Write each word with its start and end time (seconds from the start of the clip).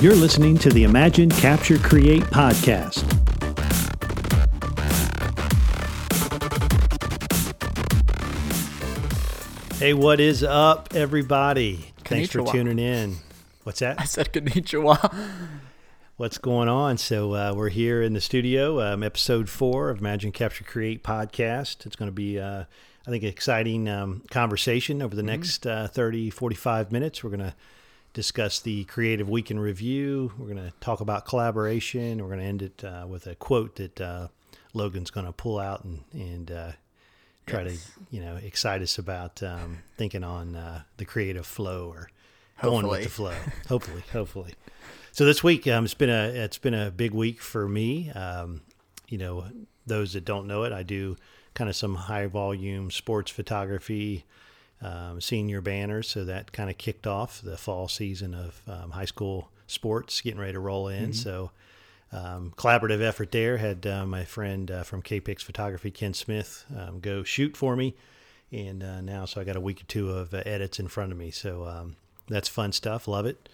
You're 0.00 0.14
listening 0.14 0.56
to 0.60 0.70
the 0.70 0.84
Imagine, 0.84 1.28
Capture, 1.28 1.76
Create 1.76 2.22
podcast. 2.22 3.04
Hey, 9.74 9.92
what 9.92 10.18
is 10.18 10.42
up, 10.42 10.94
everybody? 10.94 11.92
Thanks 12.04 12.30
for 12.30 12.46
tuning 12.46 12.78
in. 12.78 13.16
What's 13.64 13.80
that? 13.80 14.00
I 14.00 14.04
said 14.04 14.32
konnichiwa. 14.32 15.14
What's 16.16 16.38
going 16.38 16.70
on? 16.70 16.96
So, 16.96 17.34
uh, 17.34 17.52
we're 17.54 17.68
here 17.68 18.00
in 18.00 18.14
the 18.14 18.22
studio, 18.22 18.80
um, 18.80 19.02
episode 19.02 19.50
four 19.50 19.90
of 19.90 19.98
Imagine, 19.98 20.32
Capture, 20.32 20.64
Create 20.64 21.04
podcast. 21.04 21.84
It's 21.84 21.96
going 21.96 22.10
to 22.10 22.14
be, 22.14 22.40
uh, 22.40 22.64
I 23.06 23.10
think, 23.10 23.22
an 23.22 23.28
exciting 23.28 23.86
um, 23.86 24.22
conversation 24.30 25.02
over 25.02 25.14
the 25.14 25.22
next 25.22 25.66
uh, 25.66 25.88
30, 25.88 26.30
45 26.30 26.90
minutes. 26.90 27.22
We're 27.22 27.36
going 27.36 27.40
to 27.40 27.54
discuss 28.12 28.60
the 28.60 28.84
Creative 28.84 29.28
Week 29.28 29.50
in 29.50 29.58
Review. 29.58 30.32
We're 30.38 30.46
going 30.52 30.56
to 30.68 30.72
talk 30.80 31.00
about 31.00 31.26
collaboration. 31.26 32.18
We're 32.20 32.28
going 32.28 32.40
to 32.40 32.44
end 32.44 32.62
it 32.62 32.84
uh, 32.84 33.06
with 33.08 33.26
a 33.26 33.34
quote 33.34 33.76
that 33.76 34.00
uh, 34.00 34.28
Logan's 34.74 35.10
going 35.10 35.26
to 35.26 35.32
pull 35.32 35.58
out 35.58 35.84
and, 35.84 36.02
and 36.12 36.50
uh, 36.50 36.72
try 37.46 37.62
Yes. 37.64 37.84
to, 37.94 38.00
you 38.10 38.20
know, 38.20 38.36
excite 38.36 38.82
us 38.82 38.98
about 38.98 39.42
um, 39.42 39.78
thinking 39.96 40.24
on 40.24 40.56
uh, 40.56 40.82
the 40.96 41.04
creative 41.04 41.46
flow 41.46 41.88
or 41.88 42.10
going 42.62 42.86
with 42.86 43.04
the 43.04 43.08
flow. 43.10 43.34
Hopefully, 43.68 44.02
hopefully. 44.12 44.54
So 45.12 45.24
this 45.24 45.42
week, 45.42 45.66
um, 45.66 45.84
it's 45.84 45.94
been 45.94 46.10
a 46.10 46.28
it's 46.28 46.58
been 46.58 46.74
a 46.74 46.90
big 46.90 47.12
week 47.12 47.40
for 47.40 47.68
me. 47.68 48.10
Um, 48.10 48.60
you 49.08 49.18
know, 49.18 49.44
those 49.86 50.12
that 50.12 50.24
don't 50.24 50.46
know 50.46 50.62
it, 50.64 50.72
I 50.72 50.82
do 50.84 51.16
kind 51.54 51.68
of 51.68 51.74
some 51.74 51.94
high 51.96 52.26
volume 52.26 52.90
sports 52.92 53.30
photography, 53.30 54.24
um, 54.82 55.20
senior 55.20 55.60
banners. 55.60 56.08
So 56.08 56.24
that 56.24 56.52
kind 56.52 56.70
of 56.70 56.78
kicked 56.78 57.06
off 57.06 57.40
the 57.42 57.56
fall 57.56 57.88
season 57.88 58.34
of 58.34 58.62
um, 58.66 58.90
high 58.90 59.04
school 59.04 59.50
sports, 59.66 60.20
getting 60.20 60.40
ready 60.40 60.52
to 60.52 60.60
roll 60.60 60.88
in. 60.88 61.12
So 61.12 61.50
um, 62.12 62.52
collaborative 62.56 63.00
effort 63.00 63.30
there. 63.30 63.56
Had 63.58 63.86
uh, 63.86 64.06
my 64.06 64.24
friend 64.24 64.70
uh, 64.70 64.82
from 64.82 65.02
KPix 65.02 65.42
Photography, 65.42 65.90
Ken 65.90 66.14
Smith, 66.14 66.64
um, 66.76 67.00
go 67.00 67.22
shoot 67.22 67.56
for 67.56 67.76
me, 67.76 67.94
and 68.50 68.82
uh, 68.82 69.00
now 69.00 69.24
so 69.24 69.40
I 69.40 69.44
got 69.44 69.56
a 69.56 69.60
week 69.60 69.82
or 69.82 69.84
two 69.84 70.10
of 70.10 70.34
uh, 70.34 70.42
edits 70.44 70.80
in 70.80 70.88
front 70.88 71.12
of 71.12 71.18
me. 71.18 71.30
So 71.30 71.64
um, 71.66 71.96
that's 72.28 72.48
fun 72.48 72.72
stuff. 72.72 73.06
Love 73.06 73.26
it. 73.26 73.48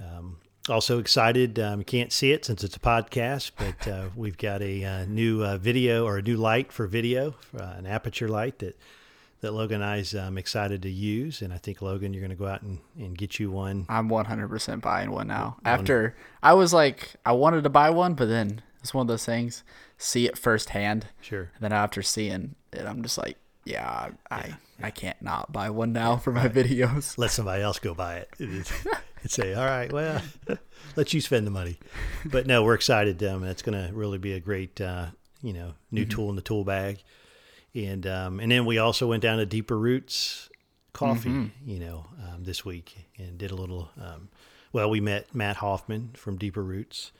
Um, 0.00 0.38
also 0.68 0.98
excited. 0.98 1.58
Um, 1.58 1.84
can't 1.84 2.12
see 2.12 2.32
it 2.32 2.44
since 2.44 2.64
it's 2.64 2.76
a 2.76 2.80
podcast, 2.80 3.52
but 3.56 3.88
uh, 3.88 4.08
we've 4.16 4.38
got 4.38 4.62
a 4.62 4.84
uh, 4.84 5.04
new 5.04 5.44
uh, 5.44 5.58
video 5.58 6.04
or 6.04 6.18
a 6.18 6.22
new 6.22 6.36
light 6.36 6.72
for 6.72 6.86
video, 6.86 7.34
uh, 7.58 7.74
an 7.76 7.84
Aputure 7.84 8.28
light 8.28 8.58
that 8.60 8.78
that 9.44 9.52
Logan 9.52 9.82
and 9.82 9.84
I's 9.84 10.14
um, 10.14 10.38
excited 10.38 10.82
to 10.82 10.90
use. 10.90 11.42
And 11.42 11.52
I 11.52 11.58
think 11.58 11.82
Logan, 11.82 12.12
you're 12.14 12.22
going 12.22 12.30
to 12.30 12.36
go 12.36 12.46
out 12.46 12.62
and, 12.62 12.78
and 12.96 13.16
get 13.16 13.38
you 13.38 13.50
one. 13.50 13.84
I'm 13.88 14.08
100% 14.08 14.80
buying 14.80 15.10
one 15.10 15.28
now. 15.28 15.58
After 15.64 16.16
I 16.42 16.54
was 16.54 16.72
like, 16.72 17.12
I 17.26 17.32
wanted 17.32 17.62
to 17.64 17.70
buy 17.70 17.90
one, 17.90 18.14
but 18.14 18.26
then 18.26 18.62
it's 18.80 18.94
one 18.94 19.02
of 19.02 19.08
those 19.08 19.24
things. 19.26 19.62
See 19.98 20.26
it 20.26 20.36
firsthand, 20.38 21.06
Sure. 21.20 21.50
and 21.54 21.60
then 21.60 21.72
after 21.72 22.02
seeing 22.02 22.54
it, 22.72 22.84
I'm 22.86 23.02
just 23.02 23.16
like, 23.18 23.36
yeah, 23.64 24.08
I 24.30 24.34
I, 24.34 24.54
I 24.82 24.90
can't 24.90 25.20
not 25.22 25.52
buy 25.52 25.70
one 25.70 25.92
now 25.92 26.16
for 26.16 26.32
my 26.32 26.48
videos. 26.48 27.16
let 27.16 27.30
somebody 27.30 27.62
else 27.62 27.78
go 27.78 27.94
buy 27.94 28.16
it 28.16 28.30
and 28.38 29.30
say, 29.30 29.54
all 29.54 29.64
right, 29.64 29.92
well, 29.92 30.20
let 30.96 31.14
you 31.14 31.20
spend 31.20 31.46
the 31.46 31.50
money. 31.50 31.78
But 32.24 32.46
no, 32.46 32.64
we're 32.64 32.74
excited. 32.74 33.22
Um, 33.22 33.44
it's 33.44 33.62
going 33.62 33.86
to 33.86 33.94
really 33.94 34.18
be 34.18 34.32
a 34.32 34.40
great, 34.40 34.80
uh, 34.80 35.06
you 35.42 35.52
know, 35.52 35.74
new 35.90 36.04
tool 36.06 36.28
in 36.30 36.36
the 36.36 36.42
tool 36.42 36.64
bag. 36.64 37.02
And, 37.74 38.06
um, 38.06 38.40
and 38.40 38.52
then 38.52 38.66
we 38.66 38.78
also 38.78 39.08
went 39.08 39.22
down 39.22 39.38
to 39.38 39.46
Deeper 39.46 39.78
Roots 39.78 40.48
Coffee, 40.92 41.50
you 41.66 41.80
know, 41.80 42.06
um, 42.22 42.44
this 42.44 42.64
week 42.64 43.08
and 43.18 43.36
did 43.36 43.50
a 43.50 43.56
little, 43.56 43.90
um, 44.00 44.28
well, 44.72 44.88
we 44.88 45.00
met 45.00 45.34
Matt 45.34 45.56
Hoffman 45.56 46.10
from 46.14 46.36
Deeper 46.36 46.62
Roots 46.62 47.10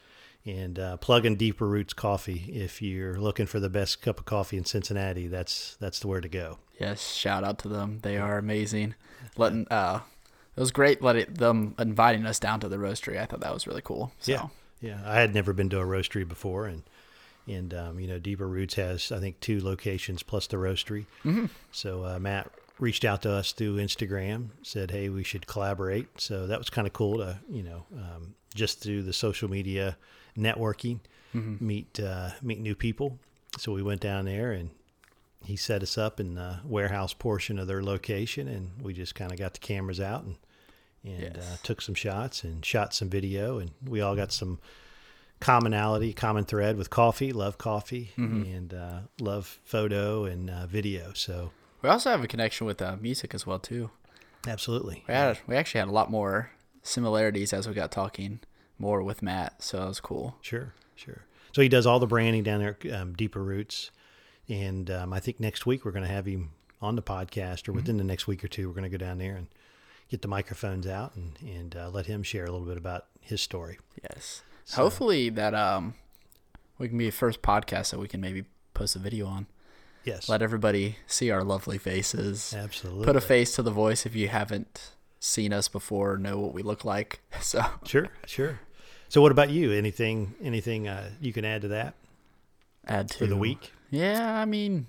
and 0.47 0.79
uh, 0.79 0.97
plug 0.99 1.27
in 1.27 1.35
Deeper 1.35 1.67
Roots 1.67 1.93
Coffee. 1.93 2.53
If 2.53 2.81
you're 2.81 3.19
looking 3.19 3.47
for 3.47 3.59
the 3.59 3.69
best 3.69 4.01
cup 4.01 4.21
of 4.21 4.27
coffee 4.27 4.57
in 4.57 4.65
Cincinnati, 4.65 5.27
that's, 5.27 5.77
that's 5.81 5.99
the 5.99 6.07
where 6.07 6.21
to 6.21 6.29
go. 6.29 6.59
Yes, 6.79 7.13
shout 7.13 7.45
out 7.45 7.59
to 7.61 7.69
them. 7.69 8.01
They 8.03 8.17
are 8.17 8.39
amazing. 8.39 8.95
Letting 9.37 9.67
uh, 9.69 10.01
it 10.57 10.61
was 10.61 10.71
great 10.71 11.03
letting 11.03 11.35
them 11.35 11.75
inviting 11.79 12.27
us 12.27 12.39
down 12.39 12.61
to 12.61 12.69
the 12.69 12.77
roastery. 12.77 13.21
I 13.21 13.27
thought 13.27 13.41
that 13.41 13.55
was 13.55 13.67
really 13.67 13.83
cool. 13.83 14.13
So. 14.21 14.33
Yeah, 14.33 14.47
yeah. 14.81 15.01
I 15.05 15.21
had 15.21 15.35
never 15.35 15.53
been 15.53 15.69
to 15.71 15.81
a 15.81 15.85
roastery 15.85 16.27
before, 16.27 16.67
and 16.67 16.83
and 17.47 17.73
um, 17.75 18.01
you 18.01 18.07
know, 18.07 18.19
Deeper 18.19 18.49
Roots 18.49 18.75
has 18.75 19.13
I 19.13 19.21
think 19.21 19.41
two 19.41 19.63
locations 19.63 20.23
plus 20.23 20.47
the 20.47 20.57
roastery. 20.57 21.07
Mm-hmm. 21.25 21.47
So 21.73 22.05
uh, 22.05 22.19
Matt 22.19 22.51
reached 22.79 23.05
out 23.05 23.23
to 23.23 23.31
us 23.31 23.53
through 23.53 23.77
Instagram, 23.77 24.49
said, 24.63 24.91
"Hey, 24.91 25.09
we 25.09 25.25
should 25.25 25.47
collaborate." 25.47 26.21
So 26.21 26.47
that 26.47 26.59
was 26.59 26.71
kind 26.71 26.87
of 26.87 26.93
cool 26.93 27.19
to 27.19 27.39
you 27.49 27.63
know 27.63 27.87
um, 27.97 28.35
just 28.55 28.81
through 28.81 29.03
the 29.03 29.13
social 29.13 29.49
media 29.49 29.97
networking 30.37 31.01
meet 31.61 32.01
uh, 32.01 32.31
meet 32.43 32.61
new 32.61 32.75
people. 32.75 33.19
So 33.59 33.73
we 33.73 33.83
went 33.83 34.01
down 34.01 34.25
there 34.25 34.53
and. 34.53 34.71
He 35.47 35.57
set 35.57 35.83
us 35.83 35.99
up 35.99 36.21
in 36.21 36.37
the 36.37 36.61
warehouse 36.65 37.13
portion 37.13 37.59
of 37.59 37.67
their 37.67 37.83
location, 37.83 38.49
and 38.49 38.71
we 38.81 38.95
just 38.95 39.15
kind 39.15 39.31
of 39.31 39.37
got 39.37 39.53
the 39.53 39.59
cameras 39.59 40.01
out 40.01 40.25
and 40.25 40.37
and 41.05 41.37
uh, 41.37 41.57
took 41.63 41.83
some 41.83 41.95
shots 41.95 42.45
and 42.45 42.65
shot 42.65 42.95
some 42.95 43.11
video 43.11 43.59
and 43.59 43.71
we 43.87 44.01
all 44.01 44.17
got 44.17 44.33
some 44.33 44.59
commonality 45.45 46.15
common 46.15 46.45
thread 46.45 46.77
with 46.79 46.89
coffee. 46.89 47.31
Love 47.33 47.59
coffee 47.59 48.13
and 48.17 48.73
uh, 48.73 49.01
love 49.21 49.59
photo 49.63 50.25
and 50.25 50.49
uh, 50.49 50.67
video. 50.67 51.13
So 51.15 51.51
We 51.83 51.91
also 51.91 52.11
have 52.11 52.25
a 52.25 52.27
connection 52.27 52.67
with 52.67 52.81
uh, 52.81 52.97
music 53.01 53.35
as 53.35 53.47
well 53.47 53.59
too. 53.59 53.91
absolutely. 54.49 55.05
We 55.07 55.13
had 55.15 55.39
we 55.47 55.55
actually 55.57 55.81
had 55.81 55.89
a 55.89 55.93
lot 55.93 56.11
more 56.11 56.51
similarities 56.83 57.53
as 57.53 57.69
we 57.69 57.75
got 57.75 57.91
talking 57.93 58.41
more 58.79 59.03
with 59.03 59.23
Matt, 59.23 59.63
so 59.63 59.79
that 59.79 59.89
was 59.89 60.01
cool. 60.01 60.37
sure 60.41 60.73
sure. 60.97 61.23
So 61.53 61.61
he 61.63 61.69
does 61.69 61.87
all 61.87 61.99
the 62.01 62.07
branding 62.07 62.43
down 62.43 62.61
there 62.61 62.79
um, 62.93 63.13
deeper 63.15 63.43
roots. 63.43 63.91
And 64.49 64.91
um, 64.91 65.13
i 65.13 65.21
think 65.21 65.41
next 65.41 65.65
week 65.67 65.85
we're 65.85 65.93
going 65.93 66.07
to 66.07 66.11
have 66.13 66.27
him 66.27 66.51
on 66.83 66.97
the 66.97 67.03
podcast 67.03 67.69
or 67.69 67.73
within 67.73 67.97
the 67.99 68.05
next 68.05 68.27
week 68.27 68.43
or 68.45 68.49
two 68.49 68.69
we're 68.69 68.75
going 68.75 68.91
to 68.91 68.99
go 68.99 69.03
down 69.03 69.17
there 69.19 69.37
and 69.37 69.47
get 70.11 70.21
the 70.21 70.29
microphones 70.29 70.87
out 70.87 71.15
and, 71.17 71.33
and 71.43 71.75
uh, 71.77 71.89
let 71.91 72.05
him 72.07 72.23
share 72.23 72.45
a 72.45 72.51
little 72.51 72.67
bit 72.67 72.77
about 72.77 73.07
his 73.21 73.41
story. 73.41 73.79
Yes. 74.03 74.43
Hopefully 74.73 75.29
that 75.31 75.55
um 75.55 75.95
we 76.79 76.89
can 76.89 76.99
be 76.99 77.09
a 77.09 77.13
first 77.13 77.43
podcast 77.43 77.91
that 77.91 77.99
we 77.99 78.09
can 78.09 78.21
maybe 78.21 78.45
post 78.73 78.97
a 78.97 78.99
video 78.99 79.27
on. 79.27 79.47
yes 80.05 80.29
Let 80.29 80.43
everybody 80.43 80.97
see 81.07 81.31
our 81.31 81.45
lovely 81.45 81.79
faces. 81.79 82.55
absolutely 82.57 83.05
Put 83.05 83.17
a 83.17 83.21
face 83.21 83.55
to 83.57 83.63
the 83.63 83.71
voice 83.71 84.07
if 84.07 84.15
you 84.17 84.29
haven't 84.29 84.91
seen 85.21 85.53
us 85.53 85.69
before 85.69 86.17
know 86.19 86.39
what 86.39 86.53
we 86.55 86.63
look 86.63 86.85
like. 86.85 87.21
So 87.41 87.63
Sure, 87.85 88.09
sure. 88.27 88.61
So, 89.09 89.21
what 89.21 89.31
about 89.31 89.51
you? 89.51 89.71
Anything, 89.71 90.35
anything 90.43 90.89
uh, 90.89 91.11
you 91.21 91.33
can 91.33 91.45
add 91.45 91.63
to 91.63 91.69
that 91.69 91.95
add 92.87 93.11
to 93.11 93.19
for 93.19 93.27
the 93.27 93.37
week? 93.37 93.73
Yeah, 93.91 94.41
I 94.41 94.45
mean, 94.45 94.89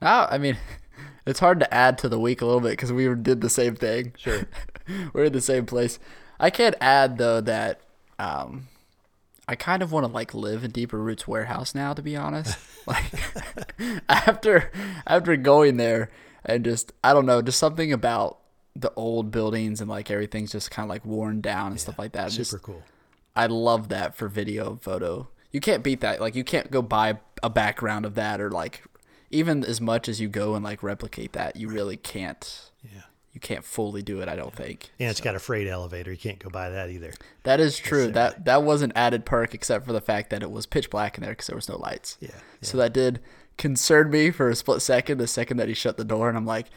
now 0.00 0.26
I 0.30 0.38
mean, 0.38 0.56
it's 1.26 1.40
hard 1.40 1.60
to 1.60 1.74
add 1.74 1.98
to 1.98 2.08
the 2.08 2.18
week 2.18 2.40
a 2.40 2.46
little 2.46 2.60
bit 2.60 2.70
because 2.70 2.92
we 2.92 3.12
did 3.14 3.40
the 3.42 3.50
same 3.50 3.74
thing. 3.76 4.14
Sure. 4.16 4.44
We're 5.12 5.24
in 5.24 5.32
the 5.34 5.40
same 5.42 5.66
place. 5.66 5.98
I 6.40 6.48
can't 6.50 6.76
add 6.80 7.18
though 7.18 7.40
that 7.42 7.80
um, 8.18 8.68
I 9.48 9.54
kind 9.54 9.82
of 9.82 9.92
want 9.92 10.04
to 10.06 10.12
like 10.12 10.34
live 10.34 10.64
in 10.64 10.70
Deeper 10.72 10.98
Roots 10.98 11.28
warehouse 11.28 11.74
now. 11.74 11.94
To 11.94 12.02
be 12.02 12.16
honest, 12.16 12.58
like 12.86 13.12
after 14.08 14.70
after 15.06 15.36
going 15.36 15.76
there 15.76 16.10
and 16.44 16.64
just 16.64 16.92
I 17.04 17.12
don't 17.12 17.26
know, 17.26 17.42
just 17.42 17.58
something 17.58 17.92
about 17.92 18.38
the 18.74 18.92
old 18.96 19.30
buildings 19.30 19.80
and 19.80 19.88
like 19.88 20.10
everything's 20.10 20.52
just 20.52 20.70
kind 20.70 20.84
of 20.84 20.90
like 20.90 21.04
worn 21.04 21.40
down 21.40 21.72
and 21.72 21.80
stuff 21.80 21.98
like 21.98 22.12
that. 22.12 22.30
Just- 22.30 22.50
Super 22.50 22.62
cool. 22.62 22.82
I 23.34 23.46
love 23.46 23.90
that 23.90 24.14
for 24.14 24.28
video 24.28 24.70
and 24.70 24.80
photo. 24.80 25.28
You 25.52 25.60
can't 25.60 25.82
beat 25.82 26.00
that. 26.00 26.20
Like 26.20 26.34
you 26.34 26.42
can't 26.44 26.70
go 26.70 26.80
buy 26.82 27.18
a 27.42 27.50
background 27.50 28.06
of 28.06 28.14
that 28.14 28.40
or 28.40 28.50
like 28.50 28.82
even 29.30 29.62
as 29.64 29.80
much 29.80 30.08
as 30.08 30.20
you 30.20 30.28
go 30.28 30.54
and 30.54 30.64
like 30.64 30.82
replicate 30.82 31.32
that, 31.34 31.56
you 31.56 31.68
really 31.68 31.96
can't. 31.96 32.70
Yeah. 32.82 33.02
You 33.36 33.40
can't 33.40 33.66
fully 33.66 34.00
do 34.00 34.22
it. 34.22 34.30
I 34.30 34.34
don't 34.34 34.54
think. 34.54 34.88
And 34.98 35.10
it's 35.10 35.20
got 35.20 35.34
a 35.34 35.38
freight 35.38 35.68
elevator. 35.68 36.10
You 36.10 36.16
can't 36.16 36.38
go 36.38 36.48
by 36.48 36.70
that 36.70 36.88
either. 36.88 37.12
That 37.42 37.60
is 37.60 37.78
true. 37.78 38.10
That 38.10 38.46
that 38.46 38.62
was 38.62 38.80
an 38.80 38.94
added 38.96 39.26
perk, 39.26 39.52
except 39.52 39.84
for 39.84 39.92
the 39.92 40.00
fact 40.00 40.30
that 40.30 40.42
it 40.42 40.50
was 40.50 40.64
pitch 40.64 40.88
black 40.88 41.18
in 41.18 41.22
there 41.22 41.32
because 41.32 41.48
there 41.48 41.54
was 41.54 41.68
no 41.68 41.76
lights. 41.76 42.16
Yeah. 42.18 42.30
So 42.62 42.78
that 42.78 42.94
did 42.94 43.20
concern 43.58 44.08
me 44.08 44.30
for 44.30 44.48
a 44.48 44.56
split 44.56 44.80
second. 44.80 45.18
The 45.18 45.26
second 45.26 45.58
that 45.58 45.68
he 45.68 45.74
shut 45.74 45.98
the 45.98 46.04
door, 46.04 46.30
and 46.30 46.38
I'm 46.38 46.46
like, 46.46 46.68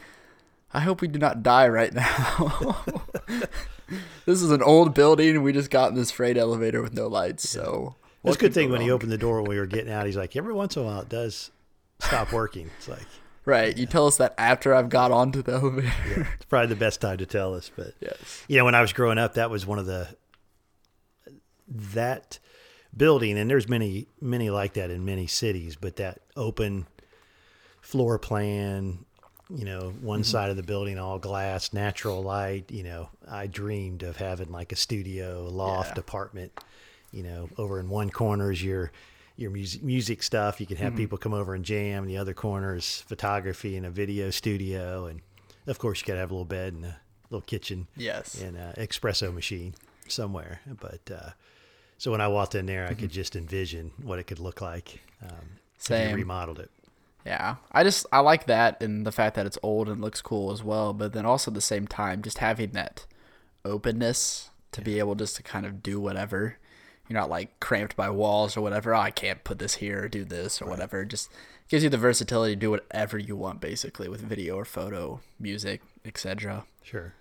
I 0.74 0.80
hope 0.80 1.00
we 1.00 1.08
do 1.08 1.18
not 1.18 1.42
die 1.42 1.66
right 1.66 1.94
now. 1.94 2.84
this 4.26 4.42
is 4.42 4.50
an 4.50 4.62
old 4.62 4.92
building, 4.92 5.30
and 5.36 5.42
we 5.42 5.54
just 5.54 5.70
got 5.70 5.88
in 5.88 5.94
this 5.94 6.10
freight 6.10 6.36
elevator 6.36 6.82
with 6.82 6.92
no 6.92 7.06
lights. 7.06 7.48
So 7.48 7.96
It 8.22 8.28
was 8.28 8.32
what 8.32 8.36
a 8.36 8.38
good 8.38 8.38
could 8.38 8.50
go 8.50 8.60
thing 8.60 8.70
when 8.70 8.82
he 8.82 8.90
opened 8.90 9.12
the 9.12 9.16
door 9.16 9.40
when 9.40 9.48
we 9.48 9.58
were 9.58 9.64
getting 9.64 9.90
out. 9.90 10.04
He's 10.04 10.14
like, 10.18 10.36
every 10.36 10.52
once 10.52 10.76
in 10.76 10.82
a 10.82 10.84
while 10.84 11.00
it 11.00 11.08
does 11.08 11.50
stop 12.00 12.34
working. 12.34 12.70
It's 12.76 12.86
like, 12.88 13.06
Right. 13.44 13.76
You 13.76 13.86
tell 13.86 14.06
us 14.06 14.18
that 14.18 14.34
after 14.36 14.74
I've 14.74 14.88
got 14.88 15.10
onto 15.10 15.42
the 15.42 15.52
elevator. 15.54 16.28
it's 16.34 16.44
probably 16.44 16.68
the 16.68 16.76
best 16.76 17.00
time 17.00 17.18
to 17.18 17.26
tell 17.26 17.54
us. 17.54 17.70
But, 17.74 17.94
yes. 18.00 18.44
you 18.48 18.58
know, 18.58 18.64
when 18.64 18.74
I 18.74 18.80
was 18.80 18.92
growing 18.92 19.18
up, 19.18 19.34
that 19.34 19.50
was 19.50 19.66
one 19.66 19.78
of 19.78 19.86
the, 19.86 20.08
that 21.68 22.38
building, 22.96 23.38
and 23.38 23.50
there's 23.50 23.68
many, 23.68 24.08
many 24.20 24.50
like 24.50 24.74
that 24.74 24.90
in 24.90 25.04
many 25.04 25.26
cities, 25.26 25.76
but 25.76 25.96
that 25.96 26.20
open 26.36 26.86
floor 27.80 28.18
plan, 28.18 29.04
you 29.48 29.64
know, 29.64 29.92
one 30.00 30.20
mm-hmm. 30.20 30.24
side 30.24 30.50
of 30.50 30.56
the 30.56 30.62
building 30.62 30.98
all 30.98 31.18
glass, 31.18 31.72
natural 31.72 32.22
light. 32.22 32.70
You 32.70 32.84
know, 32.84 33.08
I 33.28 33.46
dreamed 33.46 34.02
of 34.02 34.16
having 34.16 34.50
like 34.50 34.72
a 34.72 34.76
studio, 34.76 35.48
loft, 35.50 35.96
Yeah. 35.96 36.00
apartment. 36.00 36.52
You 37.12 37.24
know, 37.24 37.48
over 37.58 37.80
in 37.80 37.88
one 37.88 38.10
corner 38.10 38.52
is 38.52 38.62
your 38.62 38.92
your 39.40 39.50
music 39.50 39.82
music 39.82 40.22
stuff. 40.22 40.60
You 40.60 40.66
can 40.66 40.76
have 40.76 40.94
people 40.94 41.16
come 41.18 41.32
over 41.34 41.54
and 41.54 41.64
jam. 41.64 42.06
The 42.06 42.18
other 42.18 42.34
corner 42.34 42.76
is 42.76 43.02
photography 43.08 43.76
and 43.76 43.86
a 43.86 43.90
video 43.90 44.30
studio, 44.30 45.06
and 45.06 45.20
of 45.66 45.78
course 45.78 46.00
you 46.00 46.06
got 46.06 46.14
to 46.14 46.20
have 46.20 46.30
a 46.30 46.34
little 46.34 46.44
bed 46.44 46.74
and 46.74 46.84
a 46.84 46.96
little 47.30 47.40
kitchen 47.46 47.86
Yes. 47.96 48.40
and 48.40 48.56
an 48.56 48.74
espresso 48.74 49.32
machine 49.32 49.74
somewhere. 50.08 50.60
But 50.66 51.10
uh, 51.10 51.30
so 51.98 52.10
when 52.10 52.20
I 52.20 52.28
walked 52.28 52.54
in 52.54 52.66
there, 52.66 52.86
I 52.86 52.94
could 52.94 53.10
just 53.10 53.34
envision 53.36 53.92
what 54.02 54.18
it 54.18 54.24
could 54.24 54.38
look 54.40 54.60
like. 54.60 55.00
Um, 55.22 55.28
if 55.78 55.88
you 55.90 55.96
Same. 55.96 56.16
remodeled 56.16 56.58
it. 56.58 56.70
Yeah, 57.26 57.56
I 57.72 57.82
just 57.84 58.06
I 58.12 58.20
like 58.20 58.46
that 58.46 58.82
and 58.82 59.06
the 59.06 59.12
fact 59.12 59.36
that 59.36 59.44
it's 59.46 59.58
old 59.62 59.88
and 59.88 60.00
looks 60.00 60.22
cool 60.22 60.52
as 60.52 60.62
well. 60.62 60.92
But 60.92 61.12
then 61.12 61.24
also 61.26 61.50
at 61.50 61.54
the 61.54 61.60
same 61.60 61.86
time, 61.86 62.22
just 62.22 62.38
having 62.38 62.70
that 62.72 63.06
openness 63.64 64.50
to 64.72 64.80
be 64.80 64.98
able 64.98 65.14
just 65.14 65.36
to 65.36 65.42
kind 65.42 65.66
of 65.66 65.82
do 65.82 66.00
whatever. 66.00 66.56
You're 67.10 67.18
not 67.18 67.28
like 67.28 67.58
cramped 67.58 67.96
by 67.96 68.08
walls 68.08 68.56
or 68.56 68.60
whatever. 68.60 68.94
Oh, 68.94 69.00
I 69.00 69.10
can't 69.10 69.42
put 69.42 69.58
this 69.58 69.74
here 69.74 70.04
or 70.04 70.08
do 70.08 70.24
this 70.24 70.62
or 70.62 70.66
whatever. 70.66 71.02
It 71.02 71.08
just 71.08 71.28
gives 71.68 71.82
you 71.82 71.90
the 71.90 71.98
versatility 71.98 72.54
to 72.54 72.60
do 72.60 72.70
whatever 72.70 73.18
you 73.18 73.34
want, 73.34 73.60
basically, 73.60 74.08
with 74.08 74.20
video 74.20 74.54
or 74.54 74.64
photo, 74.64 75.18
music, 75.40 75.82
etc. 76.04 76.66
Sure. 76.84 77.14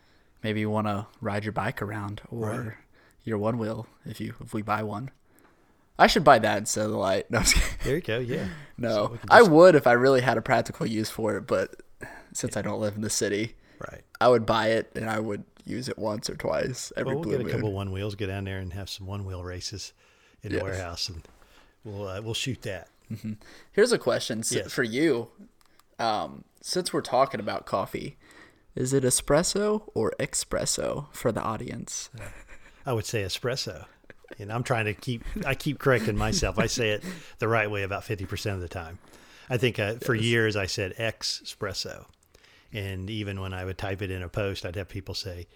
Maybe 0.44 0.60
you 0.60 0.70
want 0.70 0.86
to 0.86 1.08
ride 1.22 1.44
your 1.44 1.54
bike 1.54 1.82
around 1.82 2.22
or 2.30 2.50
Right. 2.52 2.74
your 3.24 3.40
one 3.40 3.58
wheel 3.58 3.88
if 4.06 4.22
you 4.22 4.36
if 4.40 4.54
we 4.54 4.62
buy 4.62 4.84
one. 4.84 5.10
I 5.98 6.06
should 6.06 6.24
buy 6.24 6.38
that 6.38 6.60
instead 6.60 6.86
of 6.86 6.92
the 6.92 6.98
light. 6.98 7.26
No, 7.32 7.40
I'm 7.40 7.44
just 7.46 7.56
kidding. 7.56 7.78
There 7.84 7.96
you 7.96 8.02
go. 8.02 8.20
Yeah. 8.20 8.48
No, 8.78 9.08
we 9.12 9.18
can 9.18 9.28
I 9.32 9.42
would 9.42 9.74
if 9.74 9.88
I 9.88 9.94
really 9.94 10.22
had 10.22 10.38
a 10.38 10.42
practical 10.44 10.86
use 10.86 11.10
for 11.10 11.36
it, 11.36 11.48
but 11.48 11.82
since 12.32 12.56
I 12.56 12.62
don't 12.62 12.80
live 12.80 12.96
in 12.96 13.02
the 13.02 13.10
city, 13.10 13.56
Right. 13.80 14.04
I 14.22 14.28
would 14.30 14.46
buy 14.46 14.68
it 14.68 14.92
and 14.96 15.10
I 15.10 15.20
would 15.20 15.44
use 15.70 15.88
it 15.90 15.98
once 15.98 16.30
or 16.30 16.36
twice 16.36 16.92
every 16.98 17.14
Well, 17.14 17.16
we'll 17.16 17.24
blue 17.24 17.32
get 17.34 17.42
a 17.42 17.44
moon. 17.46 17.54
couple 17.54 17.72
one 17.74 17.92
wheels, 17.92 18.16
go 18.16 18.26
down 18.28 18.44
there 18.46 18.58
and 18.60 18.74
have 18.74 18.90
some 18.90 19.06
one 19.08 19.26
wheel 19.26 19.44
races 19.44 19.94
in 20.44 20.52
Yes. 20.52 20.60
the 20.60 20.64
warehouse, 20.66 21.10
and 21.10 21.22
we'll 21.84 22.08
uh, 22.08 22.22
we'll 22.22 22.34
shoot 22.34 22.62
that. 22.64 22.88
Here's 23.72 23.92
a 23.92 23.98
question 23.98 24.44
Yes. 24.50 24.72
for 24.72 24.84
you. 24.84 25.30
Um, 25.98 26.44
since 26.62 26.94
we're 26.94 27.02
talking 27.02 27.40
about 27.40 27.66
coffee, 27.66 28.18
is 28.76 28.94
it 28.94 29.04
espresso 29.04 29.84
or 29.94 30.14
espresso 30.20 31.08
for 31.14 31.32
the 31.32 31.42
audience? 31.42 32.10
I 32.86 32.94
would 32.94 33.06
say 33.06 33.24
espresso, 33.24 33.86
and 34.38 34.52
I'm 34.52 34.64
trying 34.64 34.86
to 34.86 34.94
keep 34.94 35.24
I 35.46 35.56
keep 35.56 35.80
correcting 35.80 36.16
myself. 36.18 36.58
I 36.60 36.68
say 36.68 36.92
it 36.92 37.04
the 37.40 37.48
right 37.48 37.70
way 37.70 37.84
about 37.84 38.04
fifty 38.04 38.26
percent 38.26 38.56
of 38.56 38.62
the 38.62 38.70
time. 38.70 39.00
I 39.50 39.58
think 39.58 39.80
uh, 39.80 39.96
for 39.96 40.14
years 40.16 40.56
I 40.56 40.68
said 40.68 40.96
espresso, 40.98 42.06
and 42.74 43.10
even 43.10 43.42
when 43.42 43.54
I 43.54 43.66
would 43.66 43.78
type 43.78 44.02
it 44.02 44.12
in 44.12 44.22
a 44.22 44.30
post, 44.30 44.66
I'd 44.66 44.76
have 44.76 44.90
people 44.90 45.16
say, 45.16 45.48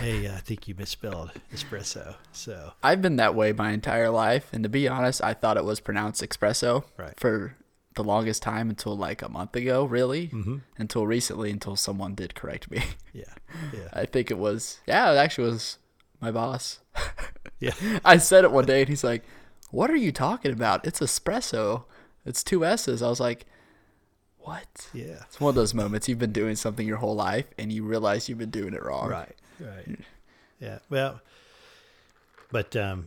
"Hey, 0.00 0.28
I 0.28 0.38
think 0.38 0.68
you 0.68 0.74
misspelled 0.74 1.32
espresso." 1.54 2.16
So 2.32 2.72
I've 2.82 3.02
been 3.02 3.16
that 3.16 3.34
way 3.34 3.52
my 3.52 3.70
entire 3.72 4.10
life, 4.10 4.48
and 4.52 4.62
to 4.62 4.68
be 4.68 4.88
honest, 4.88 5.22
I 5.22 5.34
thought 5.34 5.56
it 5.56 5.64
was 5.64 5.80
pronounced 5.80 6.22
espresso 6.22 6.84
Right. 6.96 7.18
for 7.18 7.56
the 7.94 8.04
longest 8.04 8.42
time 8.42 8.70
until 8.70 8.96
like 8.96 9.22
a 9.22 9.28
month 9.28 9.56
ago, 9.56 9.84
really, 9.84 10.28
mm-hmm. 10.28 10.58
until 10.78 11.06
recently, 11.06 11.50
until 11.50 11.76
someone 11.76 12.14
did 12.14 12.34
correct 12.34 12.70
me. 12.70 12.82
yeah, 13.12 13.34
yeah, 13.72 13.88
I 13.92 14.04
think 14.06 14.30
it 14.30 14.38
was 14.38 14.80
yeah, 14.86 15.12
it 15.12 15.16
actually 15.16 15.50
was 15.50 15.78
my 16.20 16.30
boss. 16.30 16.80
yeah. 17.60 17.72
I 18.04 18.18
said 18.18 18.44
it 18.44 18.52
one 18.52 18.66
day 18.66 18.80
and 18.80 18.88
he's 18.88 19.04
like, 19.04 19.24
"What 19.70 19.90
are 19.90 19.96
you 19.96 20.12
talking 20.12 20.52
about? 20.52 20.86
It's 20.86 21.00
espresso. 21.00 21.84
It's 22.24 22.42
two 22.42 22.64
S's." 22.64 23.02
I 23.02 23.08
was 23.08 23.20
like, 23.20 23.46
"What?" 24.40 24.88
Yeah. 24.92 25.22
It's 25.26 25.40
one 25.40 25.50
of 25.50 25.54
those 25.54 25.74
moments 25.74 26.08
you've 26.08 26.18
been 26.18 26.32
doing 26.32 26.56
something 26.56 26.86
your 26.86 26.96
whole 26.98 27.14
life 27.14 27.46
and 27.58 27.72
you 27.72 27.84
realize 27.84 28.28
you've 28.28 28.38
been 28.38 28.50
doing 28.50 28.74
it 28.74 28.82
wrong. 28.82 29.08
Right. 29.08 29.34
Right. 29.60 29.98
Yeah. 30.60 30.78
Well, 30.90 31.20
but 32.50 32.74
um, 32.76 33.06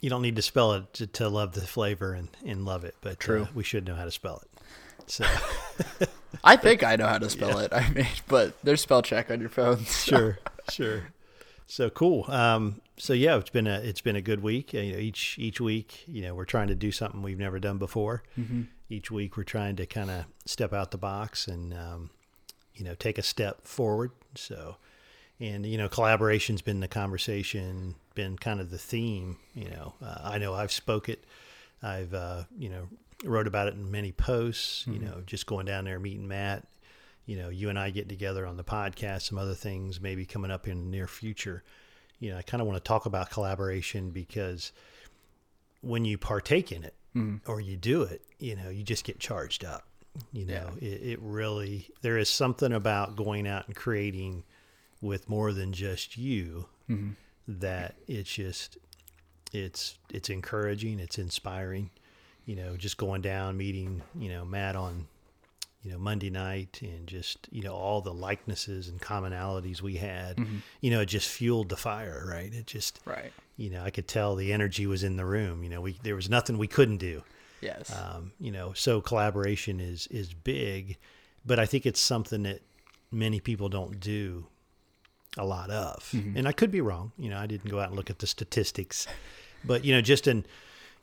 you 0.00 0.10
don't 0.10 0.22
need 0.22 0.36
to 0.36 0.42
spell 0.42 0.72
it 0.74 0.92
to, 0.94 1.06
to 1.06 1.28
love 1.28 1.52
the 1.52 1.60
flavor 1.62 2.12
and, 2.12 2.28
and 2.44 2.64
love 2.64 2.84
it. 2.84 2.94
But 3.00 3.18
True. 3.20 3.42
Uh, 3.42 3.46
we 3.54 3.64
should 3.64 3.86
know 3.86 3.94
how 3.94 4.04
to 4.04 4.10
spell 4.10 4.42
it. 4.42 4.48
So 5.06 5.24
I 6.44 6.56
think 6.56 6.82
I 6.84 6.96
know 6.96 7.06
how 7.06 7.18
to 7.18 7.28
spell 7.38 7.58
it. 7.58 7.72
I 7.72 7.88
mean, 7.90 8.06
but 8.28 8.54
there's 8.62 8.80
spell 8.80 9.02
check 9.02 9.30
on 9.30 9.40
your 9.40 9.48
phone. 9.48 9.84
so- 9.86 10.16
sure, 10.16 10.38
sure. 10.70 11.02
So 11.66 11.88
cool. 11.90 12.26
Um, 12.30 12.80
so 12.98 13.14
yeah, 13.14 13.36
it's 13.38 13.48
been 13.50 13.66
a 13.66 13.78
it's 13.80 14.02
been 14.02 14.16
a 14.16 14.20
good 14.20 14.42
week. 14.42 14.72
Uh, 14.74 14.78
You 14.78 14.92
know, 14.92 14.98
each 14.98 15.38
each 15.38 15.58
week, 15.60 16.04
you 16.06 16.20
know, 16.22 16.34
we're 16.34 16.44
trying 16.44 16.68
to 16.68 16.74
do 16.74 16.92
something 16.92 17.22
we've 17.22 17.38
never 17.38 17.58
done 17.58 17.78
before. 17.78 18.22
Mm-hmm. 18.38 18.62
Each 18.92 19.10
week, 19.10 19.38
we're 19.38 19.44
trying 19.44 19.76
to 19.76 19.86
kind 19.86 20.10
of 20.10 20.26
step 20.44 20.74
out 20.74 20.90
the 20.90 20.98
box 20.98 21.48
and 21.48 21.72
um, 21.72 22.10
you 22.74 22.84
know 22.84 22.94
take 22.94 23.16
a 23.16 23.22
step 23.22 23.66
forward. 23.66 24.10
So, 24.34 24.76
and 25.40 25.64
you 25.64 25.78
know, 25.78 25.88
collaboration's 25.88 26.60
been 26.60 26.80
the 26.80 26.88
conversation, 26.88 27.94
been 28.14 28.36
kind 28.36 28.60
of 28.60 28.70
the 28.70 28.76
theme. 28.76 29.38
You 29.54 29.70
know, 29.70 29.94
uh, 30.04 30.18
I 30.24 30.36
know 30.36 30.52
I've 30.52 30.72
spoke 30.72 31.08
it. 31.08 31.24
I've 31.82 32.12
uh, 32.12 32.44
you 32.58 32.68
know 32.68 32.88
wrote 33.24 33.46
about 33.46 33.68
it 33.68 33.74
in 33.74 33.90
many 33.90 34.12
posts. 34.12 34.86
You 34.86 34.98
know, 34.98 35.22
just 35.24 35.46
going 35.46 35.64
down 35.64 35.86
there 35.86 35.98
meeting 35.98 36.28
Matt. 36.28 36.66
You 37.24 37.38
know, 37.38 37.48
you 37.48 37.70
and 37.70 37.78
I 37.78 37.88
get 37.88 38.10
together 38.10 38.44
on 38.44 38.58
the 38.58 38.64
podcast. 38.64 39.22
Some 39.22 39.38
other 39.38 39.54
things 39.54 40.02
maybe 40.02 40.26
coming 40.26 40.50
up 40.50 40.68
in 40.68 40.84
the 40.84 40.90
near 40.90 41.06
future. 41.06 41.62
You 42.20 42.32
know, 42.32 42.36
I 42.36 42.42
kind 42.42 42.60
of 42.60 42.66
want 42.66 42.76
to 42.76 42.86
talk 42.86 43.06
about 43.06 43.30
collaboration 43.30 44.10
because 44.10 44.70
when 45.80 46.04
you 46.04 46.18
partake 46.18 46.72
in 46.72 46.84
it 46.84 46.94
Mm-hmm. 47.16 47.50
or 47.50 47.60
you 47.60 47.76
do 47.76 48.02
it, 48.02 48.22
you 48.38 48.56
know, 48.56 48.70
you 48.70 48.82
just 48.82 49.04
get 49.04 49.18
charged 49.18 49.64
up. 49.64 49.84
You 50.32 50.44
know, 50.44 50.70
it, 50.78 51.02
it 51.02 51.18
really 51.22 51.88
there 52.02 52.18
is 52.18 52.28
something 52.28 52.72
about 52.72 53.16
going 53.16 53.46
out 53.46 53.66
and 53.66 53.76
creating 53.76 54.44
with 55.00 55.28
more 55.28 55.52
than 55.52 55.72
just 55.72 56.16
you 56.16 56.66
mm-hmm. 56.88 57.10
that 57.48 57.94
it's 58.06 58.32
just 58.32 58.78
it's 59.52 59.98
it's 60.10 60.30
encouraging, 60.30 61.00
it's 61.00 61.18
inspiring. 61.18 61.90
You 62.44 62.56
know, 62.56 62.76
just 62.76 62.96
going 62.96 63.22
down, 63.22 63.56
meeting, 63.56 64.02
you 64.18 64.28
know, 64.28 64.44
Matt 64.44 64.74
on, 64.74 65.06
you 65.84 65.92
know, 65.92 65.98
Monday 65.98 66.28
night 66.28 66.80
and 66.82 67.06
just, 67.06 67.48
you 67.52 67.62
know, 67.62 67.74
all 67.74 68.00
the 68.00 68.12
likenesses 68.12 68.88
and 68.88 69.00
commonalities 69.00 69.80
we 69.80 69.94
had, 69.94 70.38
mm-hmm. 70.38 70.56
you 70.80 70.90
know, 70.90 71.00
it 71.00 71.06
just 71.06 71.28
fueled 71.28 71.68
the 71.68 71.76
fire, 71.76 72.26
right? 72.28 72.52
It 72.52 72.66
just 72.66 72.98
Right. 73.04 73.32
You 73.62 73.70
know, 73.70 73.84
I 73.84 73.90
could 73.90 74.08
tell 74.08 74.34
the 74.34 74.52
energy 74.52 74.88
was 74.88 75.04
in 75.04 75.16
the 75.16 75.24
room. 75.24 75.62
You 75.62 75.70
know, 75.70 75.80
we 75.80 75.96
there 76.02 76.16
was 76.16 76.28
nothing 76.28 76.58
we 76.58 76.66
couldn't 76.66 76.96
do. 76.96 77.22
Yes. 77.60 77.96
Um, 77.96 78.32
you 78.40 78.50
know, 78.50 78.72
so 78.72 79.00
collaboration 79.00 79.78
is 79.78 80.08
is 80.08 80.34
big, 80.34 80.98
but 81.46 81.60
I 81.60 81.66
think 81.66 81.86
it's 81.86 82.00
something 82.00 82.42
that 82.42 82.60
many 83.12 83.38
people 83.38 83.68
don't 83.68 84.00
do 84.00 84.46
a 85.38 85.44
lot 85.46 85.70
of. 85.70 86.10
And 86.36 86.48
I 86.48 86.52
could 86.52 86.72
be 86.72 86.80
wrong. 86.80 87.12
You 87.16 87.30
know, 87.30 87.38
I 87.38 87.46
didn't 87.46 87.70
go 87.70 87.78
out 87.78 87.88
and 87.88 87.96
look 87.96 88.10
at 88.10 88.18
the 88.18 88.26
statistics, 88.26 89.06
but 89.64 89.84
you 89.84 89.94
know, 89.94 90.00
just 90.00 90.26
in 90.26 90.44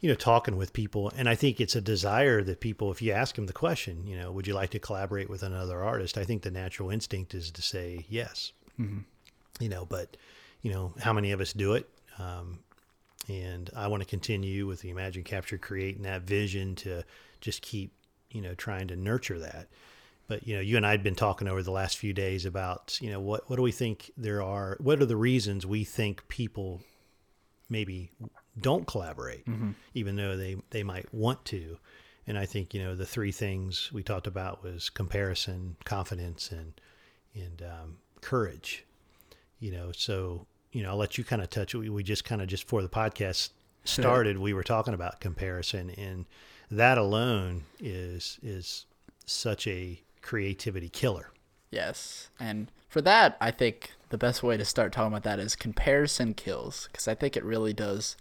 you 0.02 0.10
know 0.10 0.16
talking 0.16 0.58
with 0.58 0.74
people, 0.74 1.14
and 1.16 1.30
I 1.30 1.36
think 1.36 1.62
it's 1.62 1.78
a 1.78 1.82
desire 1.82 2.44
that 2.44 2.60
people, 2.60 2.92
if 2.92 3.02
you 3.02 3.14
ask 3.14 3.36
them 3.36 3.46
the 3.46 3.54
question, 3.54 4.06
you 4.06 4.18
know, 4.18 4.34
would 4.34 4.48
you 4.48 4.54
like 4.54 4.72
to 4.72 4.80
collaborate 4.80 5.30
with 5.30 5.44
another 5.44 5.82
artist? 5.82 6.18
I 6.18 6.26
think 6.26 6.42
the 6.42 6.52
natural 6.52 6.90
instinct 6.90 7.34
is 7.34 7.52
to 7.52 7.62
say 7.62 8.06
yes. 8.10 8.52
You 9.62 9.70
know, 9.70 9.86
but 9.86 10.18
you 10.62 10.74
know, 10.74 10.94
how 11.00 11.14
many 11.14 11.32
of 11.32 11.40
us 11.40 11.54
do 11.54 11.74
it? 11.74 11.90
Um, 12.20 12.60
and 13.28 13.70
I 13.76 13.88
want 13.88 14.02
to 14.02 14.10
continue 14.10 14.68
with 14.68 14.82
the 14.82 14.90
Imagine 14.90 15.24
Capture 15.24 15.58
Create 15.58 15.96
and 15.96 16.06
that 16.06 16.24
vision 16.24 16.76
to 16.76 17.04
just 17.42 17.62
keep 17.62 17.94
you 18.32 18.42
know 18.42 18.54
trying 18.56 18.88
to 18.90 18.96
nurture 18.96 19.40
that. 19.40 19.68
But 20.28 20.46
you 20.48 20.56
know, 20.56 20.62
you 20.62 20.78
and 20.78 20.86
I 20.86 20.92
had 20.92 21.04
been 21.04 21.16
talking 21.16 21.48
over 21.48 21.64
the 21.64 21.72
last 21.72 21.98
few 21.98 22.14
days 22.14 22.46
about 22.46 22.98
you 23.02 23.10
know 23.10 23.20
what 23.20 23.50
what 23.50 23.56
do 23.56 23.62
we 23.62 23.72
think 23.72 24.12
there 24.18 24.42
are? 24.44 24.78
What 24.80 25.02
are 25.02 25.06
the 25.06 25.16
reasons 25.16 25.66
we 25.66 25.84
think 25.84 26.28
people 26.28 26.82
maybe 27.70 28.12
don't 28.60 28.88
collaborate, 28.88 29.46
even 29.94 30.16
though 30.16 30.38
they 30.38 30.58
they 30.70 30.84
might 30.84 31.12
want 31.14 31.46
to? 31.46 31.78
And 32.28 32.38
I 32.38 32.46
think 32.46 32.74
you 32.74 32.84
know 32.84 32.96
the 32.96 33.08
three 33.08 33.32
things 33.32 33.92
we 33.92 34.04
talked 34.04 34.28
about 34.28 34.64
was 34.64 34.90
comparison, 34.90 35.78
confidence, 35.84 36.52
and 36.52 36.80
and 37.34 37.64
um, 37.64 37.98
courage. 38.22 38.86
You 39.60 39.72
know, 39.72 39.92
so 39.92 40.46
you 40.72 40.84
know 40.84 40.90
I'll 40.90 40.98
let 40.98 41.18
you 41.18 41.24
kind 41.24 41.42
of 41.42 41.50
touch. 41.50 41.74
We, 41.74 41.90
we 41.90 42.04
just 42.04 42.26
kind 42.26 42.42
of 42.42 42.48
just 42.48 42.68
for 42.68 42.82
the 42.82 42.90
podcast 42.90 43.50
started, 43.84 44.38
we 44.38 44.54
were 44.54 44.64
talking 44.64 44.94
about 44.94 45.20
comparison, 45.20 45.90
and 45.92 46.26
that 46.70 46.98
alone 46.98 47.64
is 47.80 48.40
is 48.44 48.86
such 49.26 49.68
a 49.68 50.02
creativity 50.22 50.90
killer. 50.90 51.32
Yes. 51.72 52.30
And 52.40 52.72
for 52.88 53.02
that, 53.02 53.38
I 53.40 53.52
think 53.52 53.92
the 54.10 54.18
best 54.18 54.42
way 54.42 54.58
to 54.58 54.66
start 54.66 54.92
talking 54.92 55.12
about 55.14 55.24
that 55.24 55.40
is 55.40 55.56
comparison 55.56 56.34
kills 56.34 56.90
because 56.92 57.08
I 57.08 57.16
think 57.16 57.38
it 57.38 57.44
really 57.44 57.74
does 57.74 58.18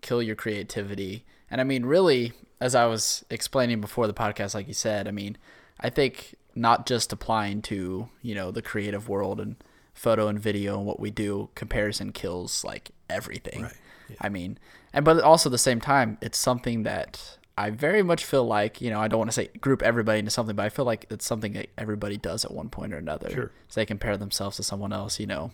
kill 0.00 0.22
your 0.22 0.36
creativity. 0.36 1.24
And 1.50 1.60
I 1.60 1.64
mean, 1.64 1.84
really, 1.84 2.32
as 2.60 2.74
I 2.74 2.86
was 2.86 3.24
explaining 3.30 3.80
before 3.80 4.06
the 4.06 4.14
podcast, 4.14 4.54
like 4.54 4.68
you 4.68 4.74
said, 4.74 5.08
I 5.08 5.10
mean, 5.10 5.36
I 5.80 5.90
think 5.90 6.36
not 6.54 6.86
just 6.86 7.12
applying 7.12 7.62
to, 7.62 8.08
you 8.22 8.34
know, 8.34 8.52
the 8.52 8.62
creative 8.62 9.08
world 9.08 9.40
and 9.40 9.56
photo 9.94 10.28
and 10.28 10.38
video 10.38 10.76
and 10.76 10.84
what 10.84 11.00
we 11.00 11.10
do, 11.10 11.48
comparison 11.54 12.12
kills 12.12 12.64
like 12.64 12.90
everything. 13.08 13.62
Right. 13.62 13.72
Yeah. 14.10 14.16
I 14.20 14.28
mean, 14.28 14.58
and 14.92 15.04
but 15.04 15.20
also 15.22 15.48
at 15.48 15.52
the 15.52 15.58
same 15.58 15.80
time, 15.80 16.18
it's 16.20 16.36
something 16.36 16.82
that 16.82 17.38
I 17.56 17.70
very 17.70 18.02
much 18.02 18.24
feel 18.24 18.44
like, 18.44 18.80
you 18.80 18.90
know, 18.90 19.00
I 19.00 19.06
don't 19.06 19.18
want 19.18 19.30
to 19.30 19.34
say 19.34 19.48
group 19.60 19.80
everybody 19.82 20.18
into 20.18 20.30
something, 20.30 20.56
but 20.56 20.66
I 20.66 20.68
feel 20.68 20.84
like 20.84 21.06
it's 21.08 21.24
something 21.24 21.52
that 21.52 21.68
everybody 21.78 22.16
does 22.16 22.44
at 22.44 22.50
one 22.50 22.68
point 22.68 22.92
or 22.92 22.96
another. 22.96 23.30
Sure. 23.30 23.50
So 23.68 23.80
they 23.80 23.86
compare 23.86 24.16
themselves 24.16 24.56
to 24.56 24.64
someone 24.64 24.92
else, 24.92 25.20
you 25.20 25.26
know, 25.26 25.52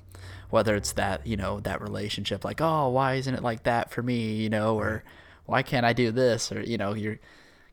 whether 0.49 0.75
it's 0.75 0.92
that, 0.92 1.26
you 1.26 1.37
know, 1.37 1.61
that 1.61 1.82
relationship, 1.82 2.42
like, 2.44 2.61
oh, 2.61 2.88
why 2.88 3.14
isn't 3.14 3.35
it 3.35 3.42
like 3.42 3.64
that 3.64 3.90
for 3.90 4.02
me, 4.02 4.37
you 4.37 4.49
know, 4.49 4.78
or 4.78 5.04
why 5.44 5.62
can't 5.62 5.85
I 5.85 5.92
do 5.92 6.11
this? 6.11 6.50
Or, 6.50 6.62
you 6.62 6.78
know, 6.78 6.94
you're 6.94 7.18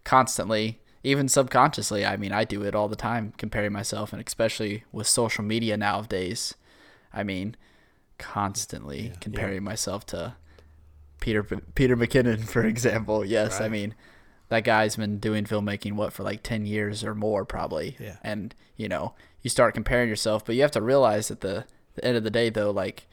constantly, 0.03 0.79
even 1.03 1.27
subconsciously, 1.29 2.05
I 2.05 2.17
mean, 2.17 2.31
I 2.31 2.43
do 2.43 2.63
it 2.63 2.75
all 2.75 2.87
the 2.87 2.95
time, 2.95 3.33
comparing 3.37 3.73
myself, 3.73 4.13
and 4.13 4.25
especially 4.25 4.83
with 4.91 5.07
social 5.07 5.43
media 5.43 5.77
nowadays. 5.77 6.55
I 7.13 7.23
mean, 7.23 7.55
constantly 8.17 9.13
comparing 9.21 9.63
myself 9.63 10.05
to 10.07 10.35
Peter 11.19 11.43
Peter 11.43 11.95
McKinnon, 11.95 12.43
for 12.47 12.65
example. 12.65 13.25
Yes, 13.25 13.61
I 13.61 13.69
mean 13.69 13.95
that 14.49 14.63
guy's 14.63 14.95
been 14.95 15.19
doing 15.19 15.43
filmmaking 15.43 15.93
what 15.93 16.13
for 16.13 16.23
like 16.23 16.43
ten 16.43 16.65
years 16.65 17.03
or 17.03 17.13
more 17.13 17.45
probably. 17.45 17.95
Yeah. 17.99 18.17
And 18.23 18.53
you 18.75 18.87
know 18.87 19.13
you 19.41 19.49
start 19.49 19.73
comparing 19.73 20.09
yourself, 20.09 20.45
but 20.45 20.55
you 20.55 20.61
have 20.61 20.71
to 20.71 20.81
realize 20.81 21.31
at 21.31 21.41
the, 21.41 21.65
the 21.95 22.05
end 22.05 22.17
of 22.17 22.23
the 22.23 22.31
day 22.31 22.49
though, 22.49 22.71
like 22.71 23.07